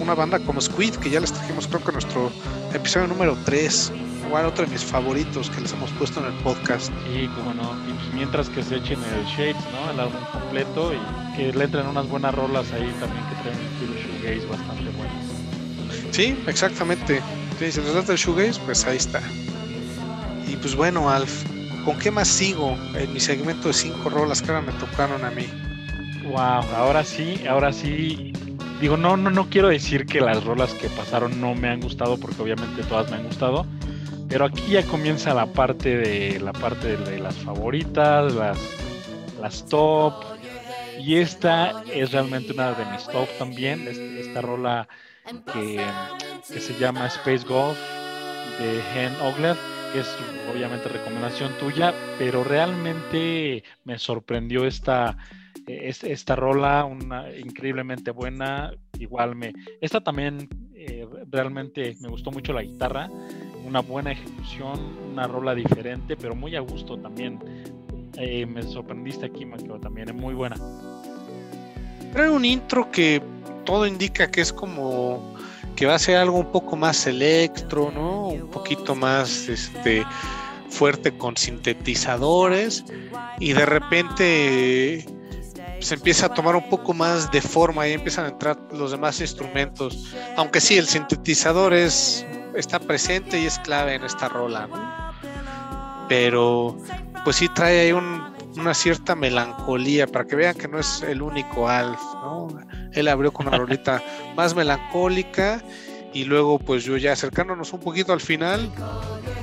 una 0.00 0.14
banda 0.14 0.38
como 0.38 0.60
Squid, 0.60 0.94
que 0.96 1.10
ya 1.10 1.20
les 1.20 1.32
trajimos 1.32 1.66
creo 1.66 1.84
que 1.84 1.92
nuestro 1.92 2.30
episodio 2.72 3.08
número 3.08 3.36
3 3.44 3.92
igual 4.28 4.44
otro 4.44 4.66
de 4.66 4.70
mis 4.70 4.84
favoritos 4.84 5.48
que 5.48 5.62
les 5.62 5.72
hemos 5.72 5.90
puesto 5.92 6.20
en 6.20 6.26
el 6.26 6.38
podcast. 6.42 6.92
Sí, 7.06 7.28
como 7.34 7.54
no. 7.54 7.72
Y 7.88 7.92
pues 7.94 8.14
mientras 8.14 8.50
que 8.50 8.62
se 8.62 8.76
echen 8.76 8.98
el 9.02 9.24
Shades, 9.24 9.56
¿no? 9.72 9.90
El 9.90 10.00
álbum 10.00 10.20
completo 10.30 10.92
y 10.92 11.36
que 11.36 11.52
le 11.52 11.64
entren 11.64 11.86
unas 11.86 12.06
buenas 12.08 12.34
rolas 12.34 12.70
ahí 12.72 12.94
también 13.00 13.24
que 13.24 13.34
traen 13.42 13.58
un 13.58 13.66
estilo 13.72 13.94
shoegaze 13.94 14.46
bastante 14.46 14.90
buenas. 14.90 15.24
Sí, 16.10 16.36
exactamente. 16.46 17.22
si 17.58 17.64
les 17.64 17.92
trata 17.92 18.12
el 18.12 18.18
shoegaze, 18.18 18.60
pues 18.66 18.84
ahí 18.84 18.98
está. 18.98 19.22
Y 20.46 20.56
pues 20.56 20.74
bueno, 20.76 21.08
Alf, 21.08 21.44
¿con 21.86 21.98
qué 21.98 22.10
más 22.10 22.28
sigo 22.28 22.76
en 22.94 23.10
mi 23.14 23.20
segmento 23.20 23.68
de 23.68 23.74
cinco 23.74 24.10
rolas 24.10 24.42
que 24.42 24.50
ahora 24.50 24.60
me 24.60 24.72
tocaron 24.72 25.24
a 25.24 25.30
mí? 25.30 25.46
Wow, 26.24 26.64
ahora 26.76 27.02
sí, 27.02 27.40
ahora 27.48 27.72
sí. 27.72 28.34
Digo, 28.78 28.98
no, 28.98 29.16
no, 29.16 29.30
no 29.30 29.48
quiero 29.48 29.68
decir 29.68 30.04
que 30.04 30.20
las 30.20 30.44
rolas 30.44 30.74
que 30.74 30.88
pasaron 30.90 31.40
no 31.40 31.54
me 31.54 31.70
han 31.70 31.80
gustado, 31.80 32.18
porque 32.20 32.42
obviamente 32.42 32.82
todas 32.84 33.10
me 33.10 33.16
han 33.16 33.24
gustado 33.24 33.66
pero 34.28 34.44
aquí 34.44 34.72
ya 34.72 34.82
comienza 34.84 35.32
la 35.32 35.46
parte 35.46 35.96
de 35.96 36.40
la 36.40 36.52
parte 36.52 36.96
de, 36.96 37.18
las 37.18 37.34
favoritas, 37.36 38.34
las, 38.34 38.58
las 39.40 39.66
top. 39.66 40.12
Y 41.00 41.16
esta 41.16 41.82
es 41.92 42.12
realmente 42.12 42.52
una 42.52 42.72
de 42.72 42.84
mis 42.86 43.06
top 43.06 43.28
también. 43.38 43.86
Esta, 43.88 44.42
rola 44.42 44.88
que, 45.52 45.80
se 46.42 46.78
llama 46.78 47.06
Space 47.06 47.46
Golf 47.46 47.78
de 48.58 48.80
Hen 48.94 49.12
Ogler, 49.22 49.56
que 49.92 50.00
es 50.00 50.16
obviamente 50.52 50.88
recomendación 50.88 51.52
tuya, 51.58 51.94
pero 52.18 52.44
realmente 52.44 53.62
me 53.84 53.98
sorprendió 53.98 54.66
esta, 54.66 55.16
esta 55.66 56.36
rola, 56.36 56.84
una 56.84 57.34
increíblemente 57.34 58.10
buena. 58.10 58.72
Igual 58.98 59.36
me. 59.36 59.54
Esta 59.80 60.02
también 60.02 60.48
eh, 60.74 61.06
realmente 61.30 61.96
me 62.00 62.08
gustó 62.08 62.30
mucho 62.30 62.52
la 62.52 62.62
guitarra 62.62 63.08
una 63.68 63.80
buena 63.80 64.12
ejecución, 64.12 64.96
una 65.12 65.26
rola 65.26 65.54
diferente, 65.54 66.16
pero 66.16 66.34
muy 66.34 66.56
a 66.56 66.60
gusto 66.60 66.98
también. 66.98 67.38
Eh, 68.16 68.46
me 68.46 68.62
sorprendiste 68.62 69.26
aquí, 69.26 69.44
Maquio, 69.44 69.78
también 69.78 70.08
es 70.08 70.14
muy 70.14 70.34
buena. 70.34 70.56
Trae 72.12 72.30
un 72.30 72.44
intro 72.44 72.90
que 72.90 73.22
todo 73.64 73.86
indica 73.86 74.30
que 74.30 74.40
es 74.40 74.52
como 74.52 75.36
que 75.76 75.86
va 75.86 75.94
a 75.94 75.98
ser 75.98 76.16
algo 76.16 76.38
un 76.38 76.50
poco 76.50 76.74
más 76.74 77.06
electro, 77.06 77.92
¿no? 77.92 78.28
Un 78.28 78.48
poquito 78.48 78.94
más 78.94 79.48
este 79.48 80.04
fuerte 80.70 81.16
con 81.16 81.36
sintetizadores 81.36 82.84
y 83.38 83.52
de 83.52 83.66
repente 83.66 85.06
se 85.80 85.94
empieza 85.94 86.26
a 86.26 86.34
tomar 86.34 86.56
un 86.56 86.68
poco 86.68 86.92
más 86.94 87.30
de 87.30 87.40
forma 87.40 87.86
y 87.86 87.92
empiezan 87.92 88.24
a 88.24 88.28
entrar 88.28 88.58
los 88.72 88.90
demás 88.90 89.20
instrumentos. 89.20 90.12
Aunque 90.36 90.60
sí, 90.60 90.76
el 90.76 90.86
sintetizador 90.86 91.72
es 91.72 92.26
está 92.54 92.78
presente 92.78 93.40
y 93.40 93.46
es 93.46 93.58
clave 93.60 93.94
en 93.94 94.04
esta 94.04 94.28
rola, 94.28 94.68
Pero 96.08 96.76
pues 97.24 97.36
sí 97.36 97.48
trae 97.48 97.80
ahí 97.80 97.92
una 97.92 98.74
cierta 98.74 99.14
melancolía 99.14 100.06
para 100.06 100.24
que 100.24 100.36
vean 100.36 100.56
que 100.56 100.68
no 100.68 100.78
es 100.78 101.02
el 101.02 101.22
único 101.22 101.68
Alf, 101.68 102.00
¿no? 102.14 102.48
Él 102.92 103.08
abrió 103.08 103.32
con 103.32 103.46
una 103.48 103.58
rolita 103.58 104.02
más 104.36 104.54
melancólica 104.54 105.62
y 106.12 106.24
luego 106.24 106.58
pues 106.58 106.84
yo 106.84 106.96
ya 106.96 107.12
acercándonos 107.12 107.72
un 107.72 107.80
poquito 107.80 108.12
al 108.12 108.20
final 108.20 108.70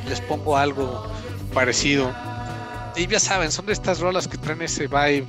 les 0.07 0.21
pongo 0.21 0.57
algo 0.57 1.07
parecido. 1.53 2.11
Y 2.95 3.07
ya 3.07 3.19
saben, 3.19 3.51
son 3.51 3.65
de 3.65 3.73
estas 3.73 3.99
rolas 3.99 4.27
que 4.27 4.37
traen 4.37 4.61
ese 4.61 4.87
vibe 4.87 5.25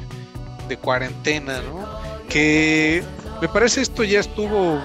de 0.68 0.76
cuarentena, 0.76 1.60
¿no? 1.62 1.86
Que 2.28 3.02
me 3.40 3.48
parece 3.48 3.82
esto 3.82 4.04
ya 4.04 4.20
estuvo 4.20 4.80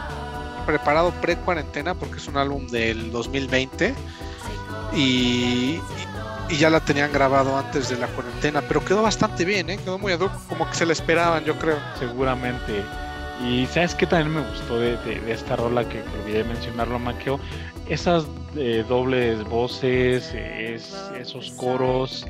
preparado 0.65 1.11
pre-cuarentena 1.21 1.93
porque 1.95 2.17
es 2.17 2.27
un 2.27 2.37
álbum 2.37 2.67
del 2.67 3.11
2020 3.11 3.93
y, 4.93 5.79
y, 6.49 6.57
ya 6.57 6.69
la 6.69 6.79
tenían 6.79 7.11
grabado 7.11 7.57
antes 7.57 7.89
de 7.89 7.97
la 7.97 8.07
cuarentena, 8.07 8.61
pero 8.67 8.83
quedó 8.83 9.01
bastante 9.01 9.45
bien, 9.45 9.69
¿eh? 9.69 9.77
quedó 9.77 9.97
muy 9.97 10.11
adulto, 10.11 10.37
como 10.49 10.69
que 10.69 10.75
se 10.75 10.85
la 10.85 10.93
esperaban, 10.93 11.45
yo 11.45 11.57
creo. 11.57 11.77
Seguramente. 11.97 12.83
Y 13.43 13.65
sabes 13.67 13.95
que 13.95 14.05
también 14.05 14.35
me 14.35 14.49
gustó 14.49 14.79
de, 14.79 14.97
esta 15.31 15.55
rola 15.55 15.87
que, 15.87 16.03
olvidé 16.21 16.43
mencionarlo, 16.43 16.99
Maqueo, 16.99 17.39
esas 17.89 18.25
eh, 18.55 18.85
dobles 18.87 19.43
voces, 19.45 20.33
esos 20.33 21.51
coros, 21.51 22.27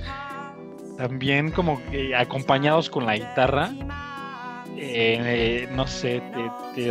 también 0.97 1.51
como 1.51 1.83
que 1.89 2.15
acompañados 2.15 2.89
con 2.89 3.05
la 3.05 3.15
guitarra, 3.15 3.71
eh, 4.83 5.67
no 5.71 5.85
sé, 5.85 6.23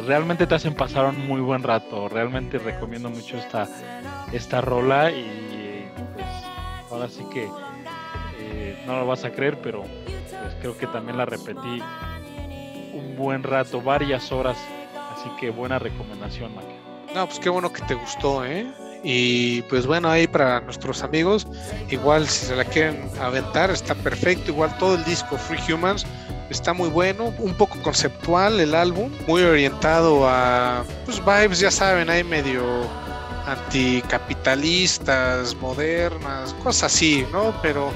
realmente 0.07 0.47
te 0.47 0.55
hacen 0.55 0.75
pasar 0.75 1.07
un 1.07 1.27
muy 1.27 1.41
buen 1.41 1.63
rato. 1.65 2.09
Realmente 2.09 2.59
recomiendo 2.59 3.11
mucho 3.11 3.37
esta, 3.37 3.69
esta 4.33 4.61
rola 4.61 5.11
y 5.11 5.91
pues 6.15 6.27
ahora 6.91 7.09
sí 7.09 7.25
que 7.33 7.49
eh, 8.39 8.83
no 8.87 9.01
lo 9.01 9.07
vas 9.07 9.25
a 9.25 9.33
creer, 9.33 9.61
pero 9.61 9.83
pues 9.83 10.55
creo 10.61 10.79
que 10.79 10.87
también 10.87 11.19
la 11.19 11.25
repetí 11.25 11.83
un 12.95 13.17
buen 13.17 13.43
rato, 13.43 13.83
varias 13.83 14.31
horas. 14.31 14.57
Así 15.13 15.29
que 15.41 15.51
buena 15.51 15.81
recomendación, 15.81 16.55
Mac. 16.55 16.65
No, 17.13 17.27
pues 17.27 17.41
qué 17.41 17.49
bueno 17.49 17.73
que 17.73 17.83
te 17.83 17.95
gustó, 17.95 18.45
¿eh? 18.45 18.71
Y 19.03 19.63
pues 19.63 19.87
bueno, 19.87 20.09
ahí 20.09 20.29
para 20.29 20.61
nuestros 20.61 21.03
amigos, 21.03 21.47
igual 21.91 22.29
si 22.29 22.47
se 22.47 22.55
la 22.55 22.65
quieren 22.65 23.11
aventar, 23.21 23.71
está 23.71 23.97
perfecto. 23.97 24.53
Igual 24.53 24.77
todo 24.79 24.95
el 24.95 25.05
disco 25.05 25.37
Free 25.37 25.73
Humans 25.73 26.07
Está 26.51 26.73
muy 26.73 26.89
bueno, 26.89 27.33
un 27.39 27.55
poco 27.55 27.81
conceptual 27.83 28.59
el 28.59 28.75
álbum, 28.75 29.11
muy 29.29 29.43
orientado 29.43 30.29
a 30.29 30.85
pues 31.05 31.23
vibes, 31.25 31.61
ya 31.61 31.71
saben, 31.71 32.11
hay 32.11 32.25
medio 32.25 32.65
anticapitalistas, 33.47 35.55
modernas, 35.57 36.55
cosas 36.63 36.93
así, 36.93 37.27
¿no? 37.33 37.55
Pero 37.63 37.91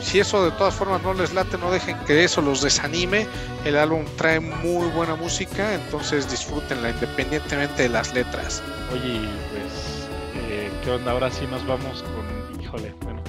si 0.00 0.20
eso 0.20 0.44
de 0.44 0.52
todas 0.52 0.74
formas 0.74 1.02
no 1.02 1.14
les 1.14 1.34
late, 1.34 1.58
no 1.58 1.70
dejen 1.70 1.98
que 2.06 2.24
eso 2.24 2.40
los 2.40 2.62
desanime. 2.62 3.26
El 3.64 3.76
álbum 3.76 4.04
trae 4.16 4.38
muy 4.38 4.88
buena 4.90 5.16
música, 5.16 5.74
entonces 5.74 6.30
disfrútenla 6.30 6.90
independientemente 6.90 7.84
de 7.84 7.88
las 7.88 8.14
letras. 8.14 8.62
Oye, 8.92 9.28
pues, 9.50 10.06
eh, 10.48 10.70
¿qué 10.84 10.92
onda? 10.92 11.10
Ahora 11.12 11.30
sí 11.30 11.46
nos 11.50 11.66
vamos 11.66 12.04
con, 12.04 12.62
híjole, 12.62 12.94
bueno, 13.02 13.22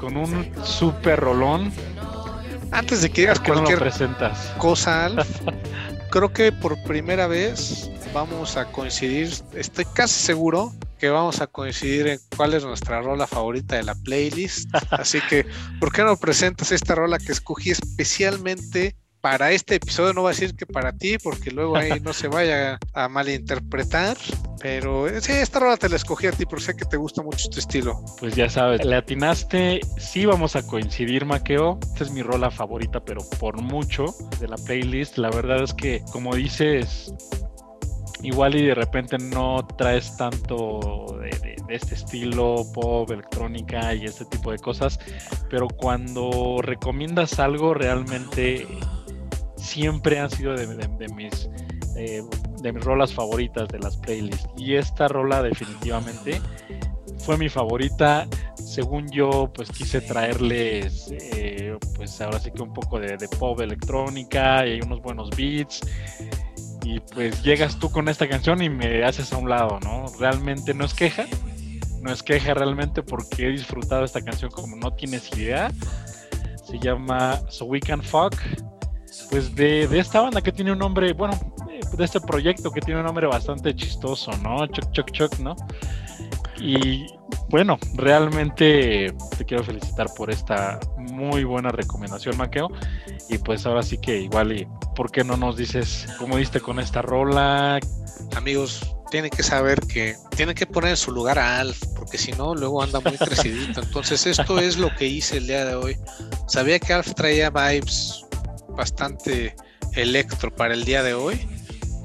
con 0.00 0.16
un 0.16 0.50
super 0.64 1.20
rolón. 1.20 1.70
Antes 2.72 3.02
de 3.02 3.10
que 3.10 3.22
digas 3.22 3.40
cualquier 3.40 3.78
presentas? 3.78 4.52
cosa, 4.58 5.06
Alf, 5.06 5.28
creo 6.10 6.32
que 6.32 6.52
por 6.52 6.80
primera 6.84 7.26
vez 7.26 7.90
vamos 8.12 8.56
a 8.56 8.64
coincidir, 8.66 9.30
estoy 9.54 9.84
casi 9.94 10.14
seguro 10.14 10.72
que 10.98 11.10
vamos 11.10 11.40
a 11.40 11.46
coincidir 11.46 12.06
en 12.08 12.18
cuál 12.36 12.54
es 12.54 12.64
nuestra 12.64 13.02
rola 13.02 13.26
favorita 13.26 13.76
de 13.76 13.82
la 13.82 13.94
playlist. 13.94 14.68
Así 14.90 15.20
que, 15.28 15.46
¿por 15.78 15.92
qué 15.92 16.02
no 16.02 16.16
presentas 16.16 16.72
esta 16.72 16.94
rola 16.94 17.18
que 17.18 17.32
escogí 17.32 17.70
especialmente 17.70 18.96
para 19.26 19.50
este 19.50 19.74
episodio? 19.74 20.12
No 20.12 20.20
voy 20.20 20.28
a 20.28 20.34
decir 20.34 20.54
que 20.54 20.66
para 20.66 20.92
ti, 20.92 21.18
porque 21.18 21.50
luego 21.50 21.76
ahí 21.76 21.98
no 21.98 22.12
se 22.12 22.28
vaya 22.28 22.78
a 22.94 23.08
malinterpretar. 23.08 24.16
Pero 24.60 25.08
sí, 25.20 25.32
esta 25.32 25.58
rola 25.58 25.76
te 25.76 25.88
la 25.88 25.96
escogí 25.96 26.28
a 26.28 26.30
ti 26.30 26.46
porque 26.46 26.66
sé 26.66 26.76
que 26.76 26.84
te 26.84 26.96
gusta 26.96 27.24
mucho 27.24 27.48
este 27.48 27.58
estilo. 27.58 28.00
Pues 28.20 28.36
ya 28.36 28.48
sabes, 28.48 28.84
le 28.84 28.94
atinaste, 28.94 29.80
sí 29.98 30.26
vamos 30.26 30.54
a 30.54 30.64
coincidir, 30.64 31.24
Maqueo. 31.24 31.80
Esta 31.82 32.04
es 32.04 32.12
mi 32.12 32.22
rola 32.22 32.52
favorita, 32.52 33.04
pero 33.04 33.20
por 33.40 33.60
mucho 33.60 34.14
de 34.38 34.46
la 34.46 34.56
playlist. 34.58 35.18
La 35.18 35.30
verdad 35.30 35.60
es 35.64 35.74
que, 35.74 36.04
como 36.12 36.32
dices, 36.36 37.12
igual 38.22 38.54
y 38.54 38.66
de 38.66 38.76
repente 38.76 39.18
no 39.18 39.66
traes 39.76 40.16
tanto 40.16 41.18
de, 41.20 41.56
este 41.68 41.96
estilo 41.96 42.64
pop, 42.72 43.10
electrónica 43.10 43.92
y 43.92 44.04
este 44.04 44.24
tipo 44.26 44.52
de 44.52 44.58
cosas, 44.58 45.00
pero 45.50 45.66
cuando 45.66 46.60
recomiendas 46.62 47.40
algo 47.40 47.74
realmente 47.74 48.68
siempre 49.66 50.18
han 50.18 50.30
sido 50.30 50.54
de, 50.54 50.66
mis 51.14 51.48
eh, 51.96 52.22
de 52.62 52.72
mis 52.72 52.84
rolas 52.84 53.12
favoritas 53.12 53.68
de 53.68 53.78
las 53.78 53.96
playlists 53.96 54.48
y 54.56 54.74
esta 54.74 55.08
rola 55.08 55.42
definitivamente 55.42 56.40
fue 57.18 57.36
mi 57.36 57.48
favorita 57.48 58.26
según 58.56 59.10
yo 59.10 59.50
pues 59.52 59.70
quise 59.70 60.00
traerles 60.00 61.08
eh, 61.10 61.76
pues 61.96 62.20
ahora 62.20 62.38
sí 62.38 62.50
que 62.50 62.62
un 62.62 62.72
poco 62.72 62.98
de, 62.98 63.16
de 63.16 63.28
pop 63.28 63.60
electrónica 63.60 64.66
y 64.66 64.80
unos 64.80 65.02
buenos 65.02 65.30
beats 65.30 65.80
y 66.86 67.00
pues 67.00 67.42
llegas 67.42 67.80
tú 67.80 67.90
con 67.90 68.08
esta 68.08 68.28
canción 68.28 68.62
y 68.62 68.70
me 68.70 69.02
haces 69.02 69.32
a 69.32 69.38
un 69.38 69.50
lado, 69.50 69.80
¿no? 69.82 70.04
Realmente 70.20 70.72
no 70.72 70.84
es 70.84 70.94
queja, 70.94 71.26
no 72.00 72.12
es 72.12 72.22
queja 72.22 72.54
realmente 72.54 73.02
porque 73.02 73.46
he 73.46 73.50
disfrutado 73.50 74.04
esta 74.04 74.22
canción 74.22 74.52
como 74.52 74.76
no 74.76 74.92
tienes 74.92 75.36
idea. 75.36 75.72
Se 76.64 76.78
llama 76.78 77.40
So 77.48 77.64
We 77.64 77.80
Can 77.80 78.02
Fuck. 78.02 78.36
Pues 79.30 79.54
de, 79.54 79.88
de 79.88 79.98
esta 79.98 80.20
banda 80.20 80.40
que 80.40 80.52
tiene 80.52 80.72
un 80.72 80.78
nombre, 80.78 81.12
bueno, 81.12 81.38
de 81.96 82.04
este 82.04 82.20
proyecto 82.20 82.70
que 82.70 82.80
tiene 82.80 83.00
un 83.00 83.06
nombre 83.06 83.26
bastante 83.26 83.74
chistoso, 83.74 84.30
¿no? 84.38 84.66
Chuck 84.66 84.90
Chuck 84.92 85.10
Chuck, 85.10 85.38
¿no? 85.38 85.56
Y 86.58 87.06
bueno, 87.48 87.78
realmente 87.94 89.14
te 89.36 89.44
quiero 89.44 89.62
felicitar 89.62 90.06
por 90.16 90.30
esta 90.30 90.80
muy 90.96 91.44
buena 91.44 91.70
recomendación, 91.70 92.36
Maqueo. 92.36 92.68
Y 93.28 93.38
pues 93.38 93.66
ahora 93.66 93.82
sí 93.82 93.98
que 93.98 94.20
igual, 94.20 94.52
y 94.52 94.66
¿por 94.94 95.10
qué 95.10 95.22
no 95.22 95.36
nos 95.36 95.56
dices 95.56 96.06
cómo 96.18 96.36
diste 96.36 96.60
con 96.60 96.80
esta 96.80 97.02
rola? 97.02 97.78
Amigos, 98.36 98.96
tienen 99.10 99.30
que 99.30 99.42
saber 99.42 99.80
que 99.80 100.16
tienen 100.34 100.54
que 100.54 100.66
poner 100.66 100.90
en 100.90 100.96
su 100.96 101.12
lugar 101.12 101.38
a 101.38 101.60
Alf, 101.60 101.80
porque 101.94 102.18
si 102.18 102.32
no, 102.32 102.54
luego 102.54 102.82
anda 102.82 103.00
muy 103.00 103.16
crecidito. 103.16 103.82
Entonces, 103.82 104.26
esto 104.26 104.58
es 104.58 104.78
lo 104.78 104.94
que 104.96 105.06
hice 105.06 105.38
el 105.38 105.46
día 105.46 105.64
de 105.64 105.74
hoy. 105.74 105.96
Sabía 106.48 106.78
que 106.78 106.92
Alf 106.92 107.14
traía 107.14 107.50
vibes 107.50 108.25
bastante 108.76 109.56
electro 109.94 110.54
para 110.54 110.74
el 110.74 110.84
día 110.84 111.02
de 111.02 111.14
hoy. 111.14 111.48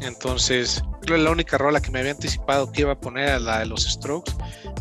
Entonces, 0.02 0.84
la 1.08 1.32
única 1.32 1.58
rola 1.58 1.82
que 1.82 1.92
me 1.92 2.00
había 2.00 2.12
anticipado 2.12 2.72
que 2.72 2.82
iba 2.82 2.94
a 2.94 3.00
poner 3.00 3.30
era 3.30 3.40
la 3.40 3.60
de 3.60 3.66
los 3.66 3.84
Strokes, 3.84 4.34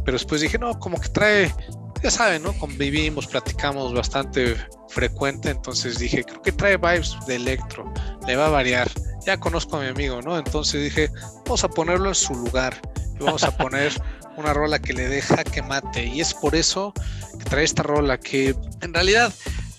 pero 0.04 0.12
después 0.16 0.40
dije, 0.40 0.58
no, 0.58 0.78
como 0.78 1.00
que 1.00 1.08
trae, 1.08 1.54
ya 2.02 2.10
saben, 2.10 2.42
¿no? 2.42 2.52
Convivimos, 2.54 3.26
platicamos 3.26 3.92
bastante 3.92 4.56
frecuente, 4.88 5.50
entonces 5.50 5.98
dije, 5.98 6.24
creo 6.24 6.42
que 6.42 6.52
trae 6.52 6.76
vibes 6.76 7.16
de 7.26 7.36
electro, 7.36 7.92
le 8.26 8.36
va 8.36 8.46
a 8.46 8.50
variar. 8.50 8.90
Ya 9.26 9.38
conozco 9.38 9.76
a 9.76 9.80
mi 9.80 9.88
amigo, 9.88 10.22
¿no? 10.22 10.38
Entonces 10.38 10.82
dije, 10.82 11.10
vamos 11.44 11.64
a 11.64 11.68
ponerlo 11.68 12.08
en 12.08 12.14
su 12.14 12.34
lugar 12.34 12.80
y 13.18 13.24
vamos 13.24 13.44
a 13.44 13.56
poner 13.56 13.92
una 14.36 14.54
rola 14.54 14.78
que 14.78 14.92
le 14.92 15.08
deja 15.08 15.44
que 15.44 15.62
mate. 15.62 16.06
Y 16.06 16.20
es 16.20 16.32
por 16.32 16.54
eso 16.54 16.92
que 17.38 17.44
trae 17.44 17.64
esta 17.64 17.82
rola 17.82 18.18
que 18.18 18.54
en 18.80 18.94
realidad, 18.94 19.32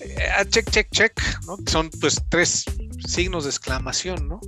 eh, 0.04 0.46
check, 0.50 0.70
check, 0.70 0.90
check, 0.92 1.14
¿no? 1.46 1.58
Son 1.68 1.90
pues 2.00 2.22
tres 2.30 2.66
signos 3.06 3.44
de 3.44 3.50
exclamación, 3.50 4.28
¿no? 4.28 4.40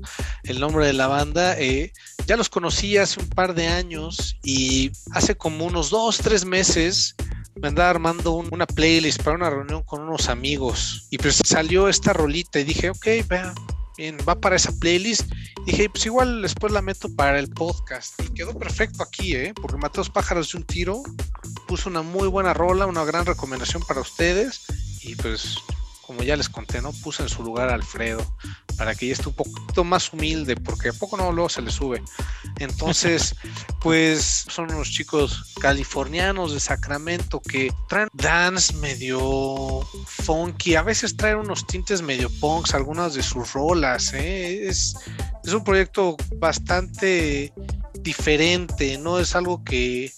El 0.43 0.59
nombre 0.59 0.85
de 0.85 0.93
la 0.93 1.07
banda. 1.07 1.59
Eh, 1.59 1.91
ya 2.25 2.37
los 2.37 2.49
conocí 2.49 2.97
hace 2.97 3.19
un 3.19 3.29
par 3.29 3.53
de 3.53 3.67
años 3.67 4.37
y 4.43 4.91
hace 5.11 5.35
como 5.35 5.65
unos 5.65 5.89
dos, 5.89 6.17
tres 6.17 6.45
meses 6.45 7.15
me 7.55 7.67
andaba 7.67 7.89
armando 7.89 8.33
una 8.33 8.65
playlist 8.65 9.21
para 9.21 9.35
una 9.35 9.49
reunión 9.49 9.83
con 9.83 10.01
unos 10.01 10.27
amigos 10.27 11.07
y 11.11 11.17
pues 11.17 11.39
salió 11.45 11.87
esta 11.87 12.11
rolita 12.11 12.59
y 12.59 12.63
dije, 12.63 12.89
ok, 12.89 13.05
vea, 13.27 13.53
bien, 13.97 14.17
va 14.27 14.35
para 14.35 14.55
esa 14.55 14.71
playlist. 14.79 15.31
dije, 15.65 15.89
pues 15.89 16.05
igual 16.05 16.41
después 16.41 16.73
la 16.73 16.81
meto 16.81 17.13
para 17.15 17.39
el 17.39 17.49
podcast. 17.49 18.19
Y 18.21 18.33
quedó 18.33 18.57
perfecto 18.57 19.03
aquí, 19.03 19.35
¿eh? 19.35 19.53
Porque 19.53 19.77
maté 19.77 19.97
dos 19.97 20.09
pájaros 20.09 20.51
de 20.51 20.57
un 20.57 20.63
tiro, 20.63 21.03
puso 21.67 21.89
una 21.89 22.01
muy 22.01 22.27
buena 22.27 22.53
rola, 22.53 22.87
una 22.87 23.05
gran 23.05 23.25
recomendación 23.25 23.83
para 23.87 24.01
ustedes 24.01 24.61
y 25.03 25.15
pues 25.15 25.57
como 26.05 26.21
ya 26.23 26.35
les 26.35 26.49
conté, 26.49 26.81
¿no? 26.81 26.91
Puse 26.91 27.23
en 27.23 27.29
su 27.29 27.43
lugar 27.43 27.69
a 27.69 27.75
Alfredo 27.75 28.25
para 28.77 28.93
que 28.93 29.07
ya 29.07 29.13
esté 29.13 29.29
un 29.29 29.35
poquito 29.35 29.83
más 29.83 30.11
humilde, 30.11 30.55
porque 30.55 30.89
a 30.89 30.93
poco 30.93 31.15
no 31.15 31.31
luego 31.31 31.49
se 31.49 31.61
le 31.61 31.71
sube. 31.71 32.03
Entonces, 32.59 33.35
pues 33.81 34.45
son 34.49 34.71
unos 34.73 34.91
chicos 34.91 35.53
californianos 35.61 36.53
de 36.53 36.59
Sacramento 36.59 37.39
que 37.41 37.71
traen 37.87 38.09
dance 38.13 38.73
medio 38.75 39.81
funky, 40.05 40.75
a 40.75 40.83
veces 40.83 41.15
traen 41.15 41.37
unos 41.37 41.65
tintes 41.65 42.01
medio 42.01 42.29
punks, 42.39 42.73
algunas 42.73 43.13
de 43.13 43.23
sus 43.23 43.53
rolas, 43.53 44.13
¿eh? 44.13 44.67
es, 44.67 44.95
es 45.43 45.53
un 45.53 45.63
proyecto 45.63 46.17
bastante 46.37 47.53
diferente, 48.01 48.97
no 48.97 49.19
es 49.19 49.35
algo 49.35 49.63
que 49.63 50.11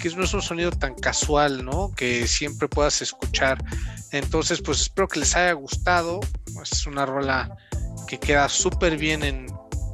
que 0.00 0.10
no 0.10 0.24
es 0.24 0.34
un 0.34 0.42
sonido 0.42 0.70
tan 0.70 0.94
casual, 0.94 1.64
¿no? 1.64 1.92
Que 1.94 2.26
siempre 2.26 2.68
puedas 2.68 3.00
escuchar. 3.02 3.62
Entonces, 4.12 4.60
pues 4.60 4.80
espero 4.80 5.08
que 5.08 5.20
les 5.20 5.34
haya 5.36 5.52
gustado. 5.52 6.20
Es 6.62 6.86
una 6.86 7.06
rola 7.06 7.56
que 8.06 8.18
queda 8.18 8.48
súper 8.48 8.96
bien 8.96 9.22
en 9.22 9.46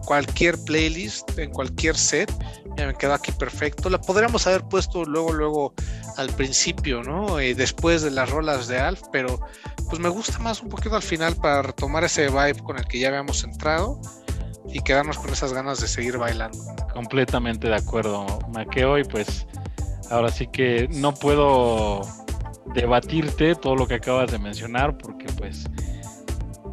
cualquier 0.05 0.59
playlist, 0.65 1.39
en 1.39 1.51
cualquier 1.51 1.97
set. 1.97 2.33
Ya 2.77 2.87
me 2.87 2.95
quedó 2.95 3.15
aquí 3.15 3.33
perfecto. 3.33 3.89
La 3.91 4.01
podríamos 4.01 4.47
haber 4.47 4.63
puesto 4.65 5.05
luego, 5.05 5.33
luego 5.33 5.75
al 6.17 6.29
principio, 6.31 7.03
¿no? 7.03 7.39
Eh, 7.39 7.55
después 7.55 8.03
de 8.03 8.11
las 8.11 8.31
rolas 8.31 8.69
de 8.69 8.79
Alf, 8.79 9.03
pero 9.13 9.41
pues 9.89 10.01
me 10.01 10.09
gusta 10.09 10.39
más 10.39 10.63
un 10.63 10.69
poquito 10.69 10.97
al 10.97 11.03
final 11.03 11.37
para 11.37 11.63
retomar 11.63 12.05
ese 12.05 12.29
vibe 12.29 12.63
con 12.65 12.79
el 12.79 12.87
que 12.87 12.99
ya 12.99 13.09
habíamos 13.09 13.45
entrado 13.45 14.01
y 14.73 14.81
quedarnos 14.81 15.19
con 15.19 15.31
esas 15.31 15.53
ganas 15.53 15.81
de 15.81 15.89
seguir 15.89 16.19
bailando. 16.19 16.59
Completamente 16.93 17.69
de 17.69 17.77
acuerdo, 17.77 18.27
Maqueo, 18.49 18.99
y 18.99 19.05
pues 19.05 19.47
ahora 20.13 20.29
sí 20.29 20.47
que 20.47 20.89
no 20.89 21.15
puedo 21.15 22.03
debatirte 22.75 23.55
todo 23.55 23.75
lo 23.75 23.89
que 23.89 23.95
acabas 23.95 24.31
de 24.31 24.39
mencionar 24.39 24.97
porque 24.99 25.27
pues 25.39 25.65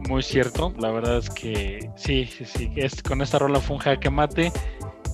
muy 0.08 0.22
cierto, 0.24 0.74
la 0.80 0.92
verdad 0.92 1.18
es 1.18 1.30
que 1.30 1.90
sí, 1.96 2.26
sí, 2.26 2.46
sí, 2.46 2.72
es, 2.76 3.02
con 3.02 3.22
esta 3.22 3.40
rola 3.40 3.60
fue 3.60 3.76
un 3.76 3.82
jaque 3.82 4.10
mate 4.10 4.52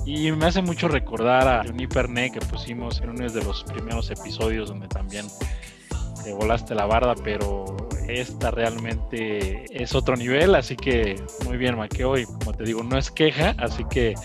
y 0.06 0.32
me 0.32 0.46
hace 0.46 0.62
mucho 0.62 0.88
recordar 0.88 1.48
a 1.48 1.70
Uniperné 1.70 2.32
que 2.32 2.40
pusimos 2.40 3.02
en 3.02 3.10
uno 3.10 3.30
de 3.30 3.44
los 3.44 3.64
primeros 3.64 4.10
episodios 4.10 4.70
donde 4.70 4.88
también 4.88 5.26
te 6.24 6.34
volaste 6.34 6.74
la 6.76 6.86
barda, 6.86 7.14
pero 7.24 7.66
esta 8.08 8.52
realmente 8.52 9.66
es 9.70 9.94
otro 9.94 10.16
nivel, 10.16 10.56
así 10.56 10.76
que 10.76 11.22
muy 11.46 11.58
bien 11.58 11.78
Maqueo 11.78 12.18
y 12.18 12.26
como 12.26 12.54
te 12.54 12.64
digo, 12.64 12.82
no 12.84 12.98
es 12.98 13.12
queja, 13.12 13.56
así 13.58 13.84
que 13.90 14.16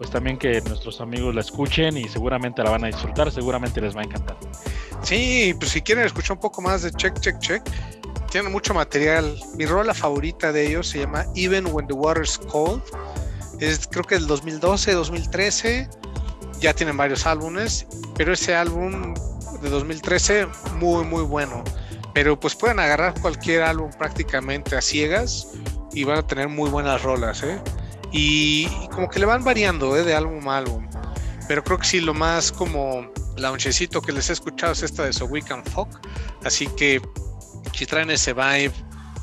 pues 0.00 0.10
también 0.10 0.38
que 0.38 0.62
nuestros 0.62 0.98
amigos 1.02 1.34
la 1.34 1.42
escuchen 1.42 1.94
y 1.98 2.08
seguramente 2.08 2.62
la 2.62 2.70
van 2.70 2.84
a 2.84 2.86
disfrutar, 2.86 3.30
seguramente 3.30 3.82
les 3.82 3.94
va 3.94 4.00
a 4.00 4.04
encantar. 4.04 4.34
Sí, 5.02 5.54
pues 5.58 5.72
si 5.72 5.82
quieren 5.82 6.06
escuchar 6.06 6.38
un 6.38 6.40
poco 6.40 6.62
más 6.62 6.80
de 6.80 6.90
Check, 6.90 7.20
Check, 7.20 7.38
Check, 7.38 7.62
tienen 8.30 8.50
mucho 8.50 8.72
material. 8.72 9.38
Mi 9.58 9.66
rola 9.66 9.92
favorita 9.92 10.52
de 10.52 10.68
ellos 10.68 10.88
se 10.88 11.00
llama 11.00 11.26
Even 11.34 11.66
When 11.70 11.86
the 11.86 11.92
Water's 11.92 12.38
Cold. 12.38 12.80
Es 13.60 13.86
creo 13.86 14.02
que 14.04 14.14
del 14.14 14.26
2012, 14.26 14.90
2013. 14.90 15.90
Ya 16.60 16.72
tienen 16.72 16.96
varios 16.96 17.26
álbumes, 17.26 17.86
pero 18.16 18.32
ese 18.32 18.54
álbum 18.54 19.12
de 19.60 19.68
2013 19.68 20.46
muy 20.78 21.04
muy 21.04 21.24
bueno. 21.24 21.62
Pero 22.14 22.40
pues 22.40 22.54
pueden 22.54 22.80
agarrar 22.80 23.20
cualquier 23.20 23.64
álbum 23.64 23.90
prácticamente 23.98 24.76
a 24.76 24.80
ciegas 24.80 25.48
y 25.92 26.04
van 26.04 26.16
a 26.16 26.26
tener 26.26 26.48
muy 26.48 26.70
buenas 26.70 27.02
rolas, 27.02 27.42
¿eh? 27.42 27.60
Y, 28.12 28.66
como 28.92 29.08
que 29.08 29.20
le 29.20 29.26
van 29.26 29.44
variando 29.44 29.96
¿eh? 29.96 30.02
de 30.02 30.14
álbum 30.14 30.48
a 30.48 30.58
álbum. 30.58 30.88
Pero 31.48 31.64
creo 31.64 31.78
que 31.78 31.84
sí, 31.84 32.00
lo 32.00 32.14
más 32.14 32.52
como 32.52 33.10
launchecito 33.36 34.00
que 34.00 34.12
les 34.12 34.30
he 34.30 34.32
escuchado 34.32 34.72
es 34.72 34.82
esta 34.82 35.04
de 35.04 35.12
So 35.12 35.26
We 35.26 35.42
Can 35.42 35.64
Fuck. 35.64 35.88
Así 36.44 36.66
que 36.76 37.00
si 37.72 37.86
traen 37.86 38.10
ese 38.10 38.32
vibe 38.32 38.72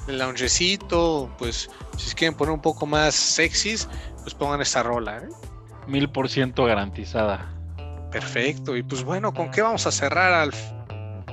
el 0.08 0.19
loungecito, 0.19 1.30
pues 1.38 1.69
si 1.97 2.15
quieren 2.15 2.36
poner 2.36 2.54
un 2.54 2.62
poco 2.62 2.86
más 2.86 3.15
sexys, 3.15 3.88
pues 4.23 4.34
pongan 4.34 4.62
esa 4.62 4.84
rola. 4.84 5.17
¿eh? 5.17 5.30
Mil 5.88 6.10
por 6.10 6.30
ciento 6.30 6.65
garantizada. 6.65 7.54
Perfecto. 8.12 8.76
Y 8.76 8.84
pues 8.84 9.04
bueno, 9.04 9.34
¿con 9.34 9.52
qué 9.52 9.62
vamos 9.62 9.86
a 9.86 9.91
cerrar, 9.91 10.34
Alf? 10.34 10.58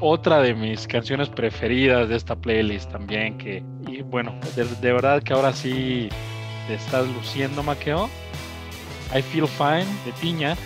Otra 0.01 0.41
de 0.41 0.55
mis 0.55 0.87
canciones 0.87 1.29
preferidas 1.29 2.09
de 2.09 2.17
esta 2.17 2.35
playlist 2.37 2.91
también, 2.91 3.39
que, 3.39 3.63
y 3.87 4.03
bueno, 4.03 4.39
de, 4.57 4.93
verdad 4.93 5.23
que 5.23 5.33
ahora 5.33 5.53
sí 5.53 6.09
te 6.67 6.75
estás 6.75 7.07
luciendo, 7.09 7.63
Maqueo. 7.63 8.09
I 9.15 9.23
Feel 9.23 9.47
Fine 9.49 9.87
de 10.05 10.13
Tiña, 10.21 10.57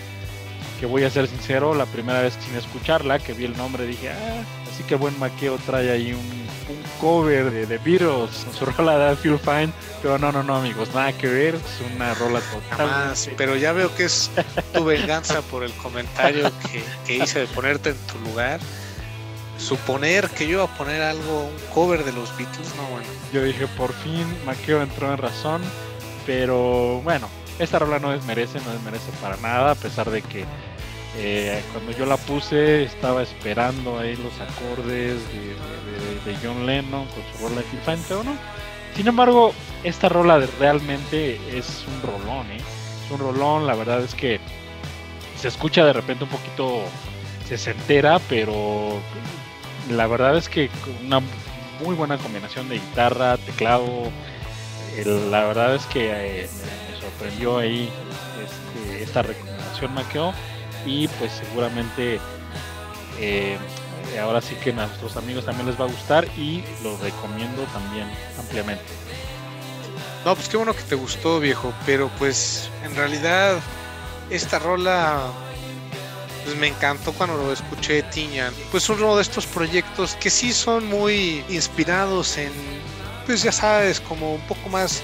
que 0.81 0.87
voy 0.87 1.05
a 1.05 1.11
ser 1.11 1.27
sincero, 1.29 1.75
la 1.75 1.87
primera 1.87 2.21
vez 2.21 2.39
sin 2.41 2.57
escucharla, 2.57 3.19
que 3.19 3.33
vi 3.33 3.45
el 3.45 3.57
nombre, 3.57 3.87
dije, 3.87 4.11
ah, 4.11 4.45
así 4.71 4.83
que 4.85 4.95
buen 4.95 5.19
Maqueo 5.19 5.59
trae 5.67 5.91
ahí 5.91 6.13
un 6.13 6.49
un 6.69 6.83
cover 7.01 7.51
de 7.51 7.67
The 7.67 7.79
Beatles 7.79 8.45
con 8.45 8.55
su 8.55 8.65
rola 8.77 8.99
de 8.99 9.13
I 9.13 9.17
Feel 9.17 9.39
Fine, 9.39 9.73
pero 10.03 10.19
no, 10.19 10.33
no, 10.33 10.43
no, 10.43 10.57
amigos, 10.57 10.91
nada 10.95 11.13
que 11.13 11.27
ver, 11.27 11.55
es 11.55 11.95
una 11.95 12.15
rola 12.15 12.41
total. 12.41 13.15
pero 13.37 13.57
ya 13.57 13.73
veo 13.73 13.95
que 13.95 14.05
es 14.05 14.31
tu 14.73 14.85
venganza 14.85 15.43
por 15.43 15.65
el 15.65 15.73
comentario 15.73 16.51
que, 17.07 17.17
hice 17.17 17.41
de 17.41 17.47
ponerte 17.47 17.91
en 17.91 17.97
tu 18.07 18.19
lugar. 18.21 18.61
Suponer 19.59 20.29
que 20.31 20.47
yo 20.47 20.53
iba 20.53 20.65
a 20.65 20.79
poner 20.79 21.03
algo, 21.03 21.47
un 21.47 21.75
cover 21.75 22.05
de 22.05 22.13
los 22.13 22.31
Beatles, 22.37 22.75
no, 22.77 22.85
bueno. 22.91 23.07
Yo 23.33 23.43
dije, 23.43 23.67
por 23.67 23.93
fin, 23.93 24.25
Maqueo 24.47 24.81
entró 24.83 25.13
en 25.13 25.19
razón, 25.19 25.63
pero 26.29 27.01
bueno, 27.01 27.27
esta 27.59 27.79
rola 27.79 27.99
no 27.99 28.11
desmerece, 28.11 28.61
no 28.61 28.71
desmerece 28.71 29.11
para 29.23 29.39
nada, 29.39 29.71
a 29.71 29.75
pesar 29.75 30.11
de 30.11 30.21
que 30.21 30.45
eh, 31.17 31.63
cuando 31.73 31.93
yo 31.93 32.05
la 32.05 32.19
puse 32.19 32.83
estaba 32.83 33.23
esperando 33.23 33.99
ahí 33.99 34.15
los 34.17 34.35
acordes 34.35 35.23
de, 35.33 36.37
John 36.43 36.67
Lennon 36.67 37.07
con 37.07 37.23
su 37.33 37.49
rola 37.49 37.63
de 37.63 37.63
Phil 37.63 38.25
no. 38.27 38.37
Sin 38.95 39.09
embargo, 39.09 39.55
esta 39.83 40.11
rola 40.11 40.47
realmente 40.61 41.41
es 41.57 41.87
un 41.89 42.03
rolón, 42.03 42.47
¿eh? 42.51 42.59
Es 42.59 43.11
un 43.11 43.21
rolón, 43.21 43.67
la 43.67 43.75
verdad 43.75 44.03
es 44.03 44.15
que 44.15 44.39
se 45.41 45.49
escucha 45.49 45.87
de 45.87 45.95
repente 45.95 46.25
un 46.25 46.31
poquito 46.31 46.83
se 47.47 47.71
entera, 47.71 48.19
pero 48.29 49.01
la 49.89 50.07
verdad 50.07 50.37
es 50.37 50.51
que 50.51 50.69
una 51.07 51.23
muy 51.83 51.95
buena 51.95 52.19
combinación 52.19 52.69
de 52.69 52.75
guitarra, 52.75 53.39
teclado. 53.39 54.11
La 55.05 55.45
verdad 55.45 55.75
es 55.75 55.87
que 55.87 56.11
eh, 56.11 56.49
me, 56.91 57.01
sorprendió 57.01 57.59
ahí 57.59 57.91
este, 58.43 59.03
esta 59.03 59.23
recomendación, 59.23 59.95
Maqueo 59.95 60.33
y 60.87 61.09
pues 61.09 61.33
seguramente 61.33 62.21
eh, 63.19 63.59
ahora 64.21 64.41
sí 64.41 64.55
que 64.57 64.71
a 64.71 64.75
nuestros 64.75 65.17
amigos 65.17 65.45
también 65.45 65.67
les 65.67 65.81
va 65.81 65.85
a 65.85 65.89
gustar 65.89 66.27
y 66.37 66.63
lo 66.83 66.97
recomiendo 66.99 67.63
también 67.65 68.09
ampliamente. 68.39 68.85
No, 70.25 70.35
pues 70.35 70.49
qué 70.49 70.57
bueno 70.57 70.75
que 70.75 70.83
te 70.83 70.95
gustó, 70.95 71.41
viejo, 71.41 71.73
pero 71.87 72.11
pues 72.19 72.69
en 72.85 72.95
realidad 72.97 73.59
esta 74.31 74.59
rola 74.59 75.31
pues 76.45 76.57
me 76.57 76.69
encantó 76.69 77.13
cuando 77.13 77.37
lo 77.37 77.53
escuché 77.53 78.03
Tiñan. 78.05 78.53
Pues 78.71 78.89
uno 78.89 79.17
de 79.17 79.23
estos 79.23 79.47
proyectos 79.47 80.17
que 80.17 80.31
sí 80.31 80.53
son 80.53 80.87
muy 80.87 81.45
inspirados 81.49 82.39
en, 82.39 82.53
pues 83.29 83.43
ya 83.43 83.53
sabes, 83.53 84.01
como 84.01 84.37
un 84.37 84.41
poco 84.41 84.71
más 84.71 85.03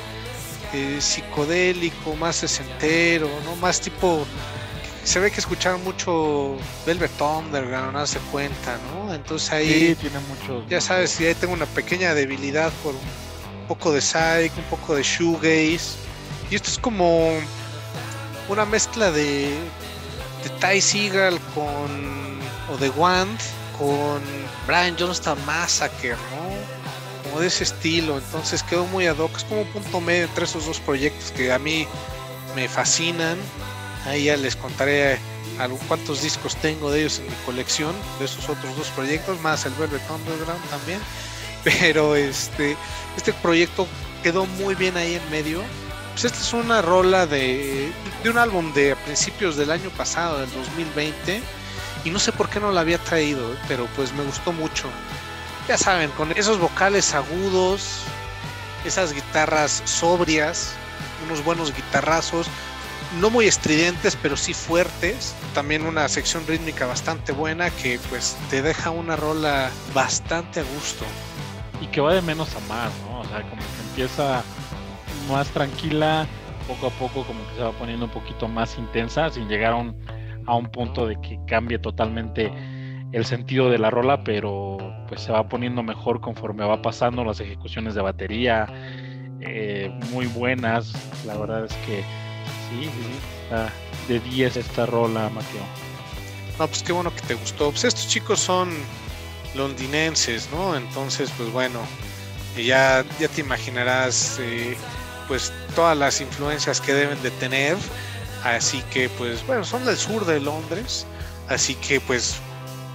eh, 0.73 0.97
psicodélico, 0.99 2.17
más 2.17 2.37
sesentero, 2.37 3.29
¿no? 3.45 3.55
Más 3.57 3.83
tipo 3.83 4.25
se 5.05 5.21
ve 5.21 5.31
que 5.31 5.41
escucharon 5.41 5.85
mucho 5.85 6.57
Velvet 6.87 7.21
Underground, 7.21 7.93
no 7.93 8.07
se 8.07 8.19
cuenta, 8.33 8.79
¿no? 8.89 9.13
Entonces 9.13 9.53
ahí. 9.53 9.95
tiene 10.01 10.19
mucho. 10.21 10.65
Ya 10.71 10.81
sabes, 10.81 11.21
y 11.21 11.27
ahí 11.27 11.35
tengo 11.35 11.53
una 11.53 11.67
pequeña 11.67 12.15
debilidad 12.15 12.73
por 12.83 12.95
un 12.95 13.69
poco 13.69 13.93
de 13.93 14.01
psych, 14.01 14.57
un 14.57 14.65
poco 14.71 14.95
de 14.95 15.03
shoegaze. 15.03 15.99
Y 16.51 16.55
esto 16.55 16.71
es 16.71 16.79
como 16.79 17.31
una 18.49 18.65
mezcla 18.65 19.11
de, 19.11 19.51
de 20.43 20.51
Ty 20.61 20.81
Seagal 20.81 21.39
con. 21.55 22.41
o 22.73 22.79
de 22.79 22.89
Wand 22.89 23.39
con 23.79 24.23
Brian 24.67 24.97
Johnston 24.99 25.39
Massacre. 25.45 26.17
De 27.38 27.47
ese 27.49 27.64
estilo. 27.64 28.18
Entonces 28.18 28.62
quedó 28.62 28.87
muy 28.87 29.07
ad 29.07 29.18
hoc. 29.18 29.37
Es 29.37 29.44
como 29.44 29.62
un 29.62 29.68
punto 29.68 30.01
medio 30.01 30.25
entre 30.25 30.44
esos 30.44 30.66
dos 30.66 30.81
proyectos 30.81 31.31
que 31.33 31.53
a 31.53 31.59
mí 31.59 31.87
me 32.55 32.68
fascinan 32.68 33.38
Ahí 34.07 34.25
ya 34.25 34.37
les 34.37 34.55
contaré 34.55 35.18
cuántos 35.88 36.23
discos 36.23 36.57
tengo 36.57 36.90
de 36.90 37.01
ellos 37.01 37.20
en 37.20 37.27
mi 37.27 37.37
colección, 37.47 37.94
de 38.18 38.27
esos 38.27 38.49
otros 38.49 38.77
dos 38.77 38.88
proyectos, 38.88 39.40
más 39.40 39.64
el 39.64 39.73
Velvet 39.75 40.03
Underground 40.11 40.62
también. 40.68 41.01
Pero 41.64 42.14
este, 42.14 42.77
este 43.16 43.33
proyecto 43.33 43.87
quedó 44.23 44.44
muy 44.44 44.75
bien 44.75 44.97
ahí 44.97 45.14
en 45.14 45.31
medio. 45.31 45.62
Pues 46.12 46.27
esta 46.27 46.38
es 46.38 46.53
una 46.53 46.83
rola 46.83 47.27
de, 47.27 47.90
de 48.23 48.31
un 48.31 48.37
álbum 48.37 48.73
de 48.75 48.94
principios 49.07 49.57
del 49.57 49.70
año 49.70 49.88
pasado, 49.90 50.40
del 50.40 50.53
2020. 50.53 51.42
Y 52.05 52.11
no 52.11 52.18
sé 52.18 52.33
por 52.33 52.51
qué 52.51 52.61
no 52.61 52.70
la 52.70 52.83
había 52.83 52.99
traído, 52.99 53.57
pero 53.66 53.87
pues 53.97 54.12
me 54.12 54.23
gustó 54.23 54.53
mucho. 54.53 54.88
Ya 55.68 55.79
saben, 55.79 56.11
con 56.11 56.31
esos 56.33 56.59
vocales 56.59 57.14
agudos, 57.14 58.03
esas 58.85 59.14
guitarras 59.14 59.83
sobrias, 59.87 60.74
unos 61.27 61.42
buenos 61.42 61.74
guitarrazos, 61.74 62.48
no 63.18 63.31
muy 63.31 63.46
estridentes, 63.46 64.16
pero 64.20 64.37
sí 64.37 64.53
fuertes. 64.53 65.35
También 65.55 65.87
una 65.87 66.07
sección 66.09 66.46
rítmica 66.46 66.87
bastante 66.87 67.33
buena 67.33 67.70
que 67.70 67.98
pues 68.11 68.37
te 68.50 68.61
deja 68.61 68.90
una 68.90 69.16
rola 69.16 69.70
bastante 69.94 70.61
a 70.61 70.64
gusto. 70.64 71.07
Y 71.81 71.87
que 71.87 72.00
va 72.00 72.12
de 72.12 72.20
menos 72.20 72.55
a 72.57 72.61
más, 72.68 72.92
¿no? 73.07 73.20
O 73.20 73.24
sea, 73.24 73.42
como 73.42 73.57
que 73.57 73.88
empieza 73.88 74.42
más 75.31 75.48
tranquila, 75.48 76.27
poco 76.68 76.88
a 76.88 76.90
poco 76.90 77.24
como 77.24 77.46
que 77.48 77.55
se 77.57 77.62
va 77.62 77.72
poniendo 77.72 78.07
un 78.07 78.12
poquito 78.12 78.48
más 78.48 78.77
intensa, 78.77 79.31
sin 79.31 79.48
llegar 79.48 79.72
a 79.72 79.77
un, 79.77 79.96
a 80.46 80.55
un 80.55 80.66
punto 80.66 81.07
de 81.07 81.18
que 81.20 81.38
cambie 81.46 81.79
totalmente 81.79 82.53
el 83.14 83.24
sentido 83.24 83.70
de 83.70 83.79
la 83.79 83.90
rola, 83.90 84.24
pero 84.24 84.79
pues 85.09 85.22
se 85.22 85.33
va 85.33 85.48
poniendo 85.48 85.83
mejor 85.83 86.20
conforme 86.20 86.64
va 86.64 86.83
pasando 86.83 87.24
las 87.24 87.40
ejecuciones 87.40 87.94
de 87.94 88.03
batería, 88.03 88.66
eh, 89.40 89.90
muy 90.11 90.27
buenas, 90.27 90.92
la 91.24 91.37
verdad 91.37 91.64
es 91.64 91.72
que 91.87 92.03
Sí, 92.68 92.85
sí, 92.85 94.09
de 94.09 94.20
10 94.20 94.57
esta 94.57 94.87
rola, 94.87 95.29
Mateo. 95.29 95.62
No, 96.59 96.66
pues 96.66 96.83
qué 96.83 96.92
bueno 96.92 97.14
que 97.14 97.20
te 97.22 97.35
gustó. 97.35 97.70
Pues 97.70 97.85
estos 97.85 98.09
chicos 98.09 98.40
son 98.40 98.70
londinenses, 99.55 100.48
¿no? 100.53 100.77
Entonces, 100.77 101.31
pues 101.37 101.50
bueno, 101.53 101.81
ya, 102.57 103.05
ya 103.18 103.29
te 103.29 103.40
imaginarás, 103.40 104.38
eh, 104.40 104.77
pues 105.29 105.53
todas 105.74 105.96
las 105.96 106.20
influencias 106.20 106.81
que 106.81 106.94
deben 106.94 107.20
de 107.22 107.31
tener. 107.33 107.77
Así 108.44 108.83
que, 108.92 109.09
pues 109.09 109.46
bueno, 109.46 109.64
son 109.64 109.85
del 109.85 109.96
sur 109.96 110.24
de 110.27 110.40
Londres. 110.40 111.07
Así 111.48 111.74
que, 111.77 112.00
pues, 112.00 112.40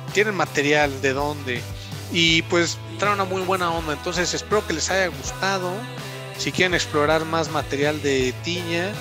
tienen 0.10 0.36
material 0.36 1.02
de 1.02 1.14
dónde. 1.14 1.62
Y 2.12 2.42
pues 2.44 2.78
traen 2.98 3.16
una 3.16 3.26
muy 3.26 3.42
buena 3.42 3.72
onda. 3.72 3.94
Entonces, 3.94 4.34
espero 4.34 4.66
que 4.66 4.74
les 4.74 4.90
haya 4.90 5.08
gustado. 5.08 5.72
Si 6.38 6.52
quieren 6.52 6.74
explorar 6.74 7.26
más 7.26 7.50
material 7.52 8.02
de 8.02 8.34
Tiña, 8.44 8.92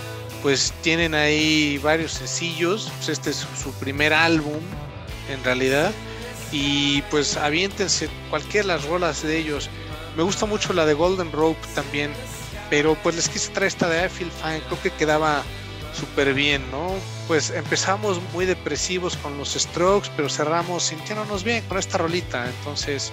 pues 0.42 0.72
tienen 0.82 1.14
ahí 1.14 1.78
varios 1.78 2.12
sencillos. 2.12 2.90
Pues 2.96 3.08
este 3.10 3.30
es 3.30 3.46
su 3.62 3.72
primer 3.74 4.12
álbum, 4.12 4.60
en 5.30 5.42
realidad. 5.44 5.92
Y 6.52 7.02
pues 7.02 7.36
aviéntense 7.36 8.08
cualquiera 8.30 8.66
de 8.66 8.74
las 8.74 8.84
rolas 8.86 9.22
de 9.22 9.38
ellos. 9.38 9.68
Me 10.16 10.22
gusta 10.22 10.46
mucho 10.46 10.72
la 10.72 10.86
de 10.86 10.94
Golden 10.94 11.32
Rope 11.32 11.60
también. 11.74 12.12
Pero 12.70 12.96
pues 13.02 13.16
les 13.16 13.28
quise 13.28 13.50
traer 13.50 13.68
esta 13.68 13.88
de 13.88 14.04
I 14.04 14.08
Feel 14.08 14.30
Fine. 14.30 14.60
Creo 14.66 14.82
que 14.82 14.90
quedaba 14.90 15.42
súper 15.94 16.34
bien, 16.34 16.62
¿no? 16.70 16.90
Pues 17.26 17.50
empezamos 17.50 18.20
muy 18.32 18.46
depresivos 18.46 19.16
con 19.16 19.36
los 19.38 19.54
Strokes, 19.54 20.10
pero 20.16 20.28
cerramos 20.28 20.84
sintiéndonos 20.84 21.44
bien 21.44 21.64
con 21.68 21.78
esta 21.78 21.98
rolita. 21.98 22.46
Entonces, 22.46 23.12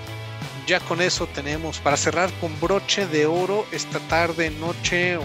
ya 0.68 0.80
con 0.80 1.02
eso 1.02 1.28
tenemos 1.28 1.80
para 1.80 1.98
cerrar 1.98 2.32
con 2.40 2.60
broche 2.60 3.08
de 3.08 3.26
oro 3.26 3.66
esta 3.72 4.00
tarde, 4.00 4.50
noche 4.50 5.18
o 5.18 5.24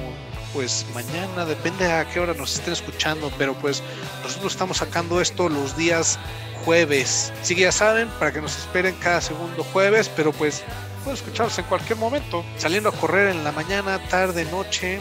pues 0.52 0.84
mañana, 0.94 1.44
depende 1.44 1.90
a 1.90 2.08
qué 2.08 2.18
hora 2.18 2.34
nos 2.34 2.56
estén 2.56 2.72
escuchando, 2.72 3.32
pero 3.38 3.54
pues 3.54 3.82
nosotros 4.24 4.52
estamos 4.52 4.78
sacando 4.78 5.20
esto 5.20 5.48
los 5.48 5.76
días 5.76 6.18
jueves. 6.64 7.32
Así 7.40 7.54
que 7.54 7.62
ya 7.62 7.72
saben, 7.72 8.08
para 8.18 8.32
que 8.32 8.40
nos 8.40 8.56
esperen 8.56 8.96
cada 9.00 9.20
segundo 9.20 9.64
jueves, 9.64 10.10
pero 10.14 10.32
pues 10.32 10.62
pueden 11.04 11.16
escucharlos 11.16 11.58
en 11.58 11.64
cualquier 11.66 11.98
momento, 11.98 12.44
saliendo 12.58 12.88
a 12.88 12.92
correr 12.92 13.28
en 13.28 13.44
la 13.44 13.52
mañana, 13.52 14.00
tarde, 14.08 14.44
noche. 14.46 15.00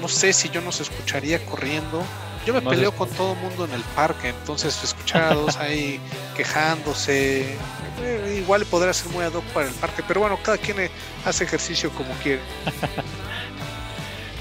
No, 0.00 0.08
sé 0.08 0.32
si 0.32 0.48
yo 0.50 0.60
nos 0.60 0.80
escucharía 0.80 1.44
corriendo. 1.44 2.02
Yo 2.46 2.54
me 2.54 2.62
peleo 2.62 2.92
con 2.92 3.10
todo 3.10 3.34
el 3.34 3.38
mundo 3.40 3.66
en 3.66 3.72
el 3.72 3.82
parque, 3.94 4.30
entonces 4.30 4.82
escuchar 4.82 5.24
a 5.24 5.34
dos 5.34 5.56
ahí 5.58 6.00
quejándose, 6.34 7.56
eh, 8.02 8.36
igual 8.38 8.64
podría 8.64 8.94
ser 8.94 9.12
muy 9.12 9.24
ad 9.24 9.34
hoc 9.34 9.44
para 9.46 9.68
el 9.68 9.74
parque, 9.74 10.02
pero 10.06 10.20
bueno, 10.20 10.38
cada 10.42 10.56
quien 10.56 10.90
hace 11.26 11.44
ejercicio 11.44 11.90
como 11.90 12.10
quiere. 12.22 12.40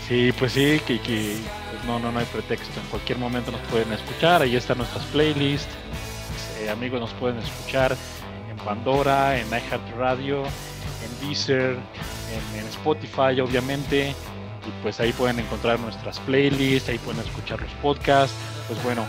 Sí, 0.08 0.32
pues 0.40 0.54
sí, 0.54 0.80
que, 0.88 1.00
pues 1.00 1.84
no, 1.86 2.00
no, 2.00 2.14
no 2.14 2.20
hay 2.20 2.26
pretexto. 2.28 2.80
En 2.80 2.88
cualquier 2.88 3.18
momento 3.18 3.52
nos 3.52 3.60
pueden 3.64 3.92
escuchar. 3.92 4.42
Ahí 4.42 4.56
están 4.56 4.78
nuestras 4.78 5.04
playlists. 5.08 5.68
Eh, 6.62 6.70
amigos, 6.70 7.02
nos 7.02 7.14
pueden 7.16 7.40
escuchar 7.40 7.98
en 8.50 8.56
Pandora, 8.56 9.38
en 9.38 9.48
iHeartRadio 9.50 10.46
en 11.04 11.28
Deezer, 11.28 11.72
en, 11.72 12.60
en 12.60 12.68
Spotify 12.68 13.40
obviamente, 13.42 14.16
y 14.68 14.84
pues 14.84 15.00
ahí 15.00 15.14
pueden 15.14 15.40
encontrar 15.40 15.80
nuestras 15.80 16.20
playlists, 16.20 16.90
ahí 16.90 16.98
pueden 17.00 17.22
escuchar 17.22 17.62
los 17.62 17.72
podcasts, 17.82 18.36
pues 18.68 18.82
bueno, 18.84 19.06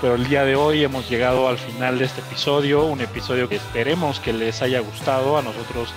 pero 0.00 0.14
el 0.14 0.28
día 0.28 0.44
de 0.44 0.56
hoy 0.56 0.84
hemos 0.84 1.08
llegado 1.08 1.48
al 1.48 1.58
final 1.58 1.98
de 1.98 2.04
este 2.04 2.20
episodio, 2.20 2.84
un 2.84 3.00
episodio 3.00 3.48
que 3.48 3.56
esperemos 3.56 4.20
que 4.20 4.32
les 4.32 4.60
haya 4.62 4.80
gustado, 4.80 5.38
a 5.38 5.42
nosotros 5.42 5.90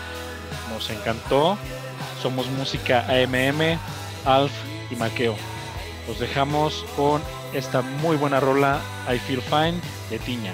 nos 0.69 0.89
encantó. 0.89 1.57
Somos 2.21 2.47
música 2.47 3.05
AMM, 3.07 3.77
Alf 4.25 4.51
y 4.89 4.95
Maqueo. 4.95 5.35
Los 6.07 6.19
dejamos 6.19 6.85
con 6.95 7.21
esta 7.53 7.81
muy 7.81 8.15
buena 8.17 8.39
rola 8.39 8.79
I 9.09 9.19
Feel 9.19 9.41
Fine 9.41 9.79
de 10.09 10.19
Tiña. 10.19 10.53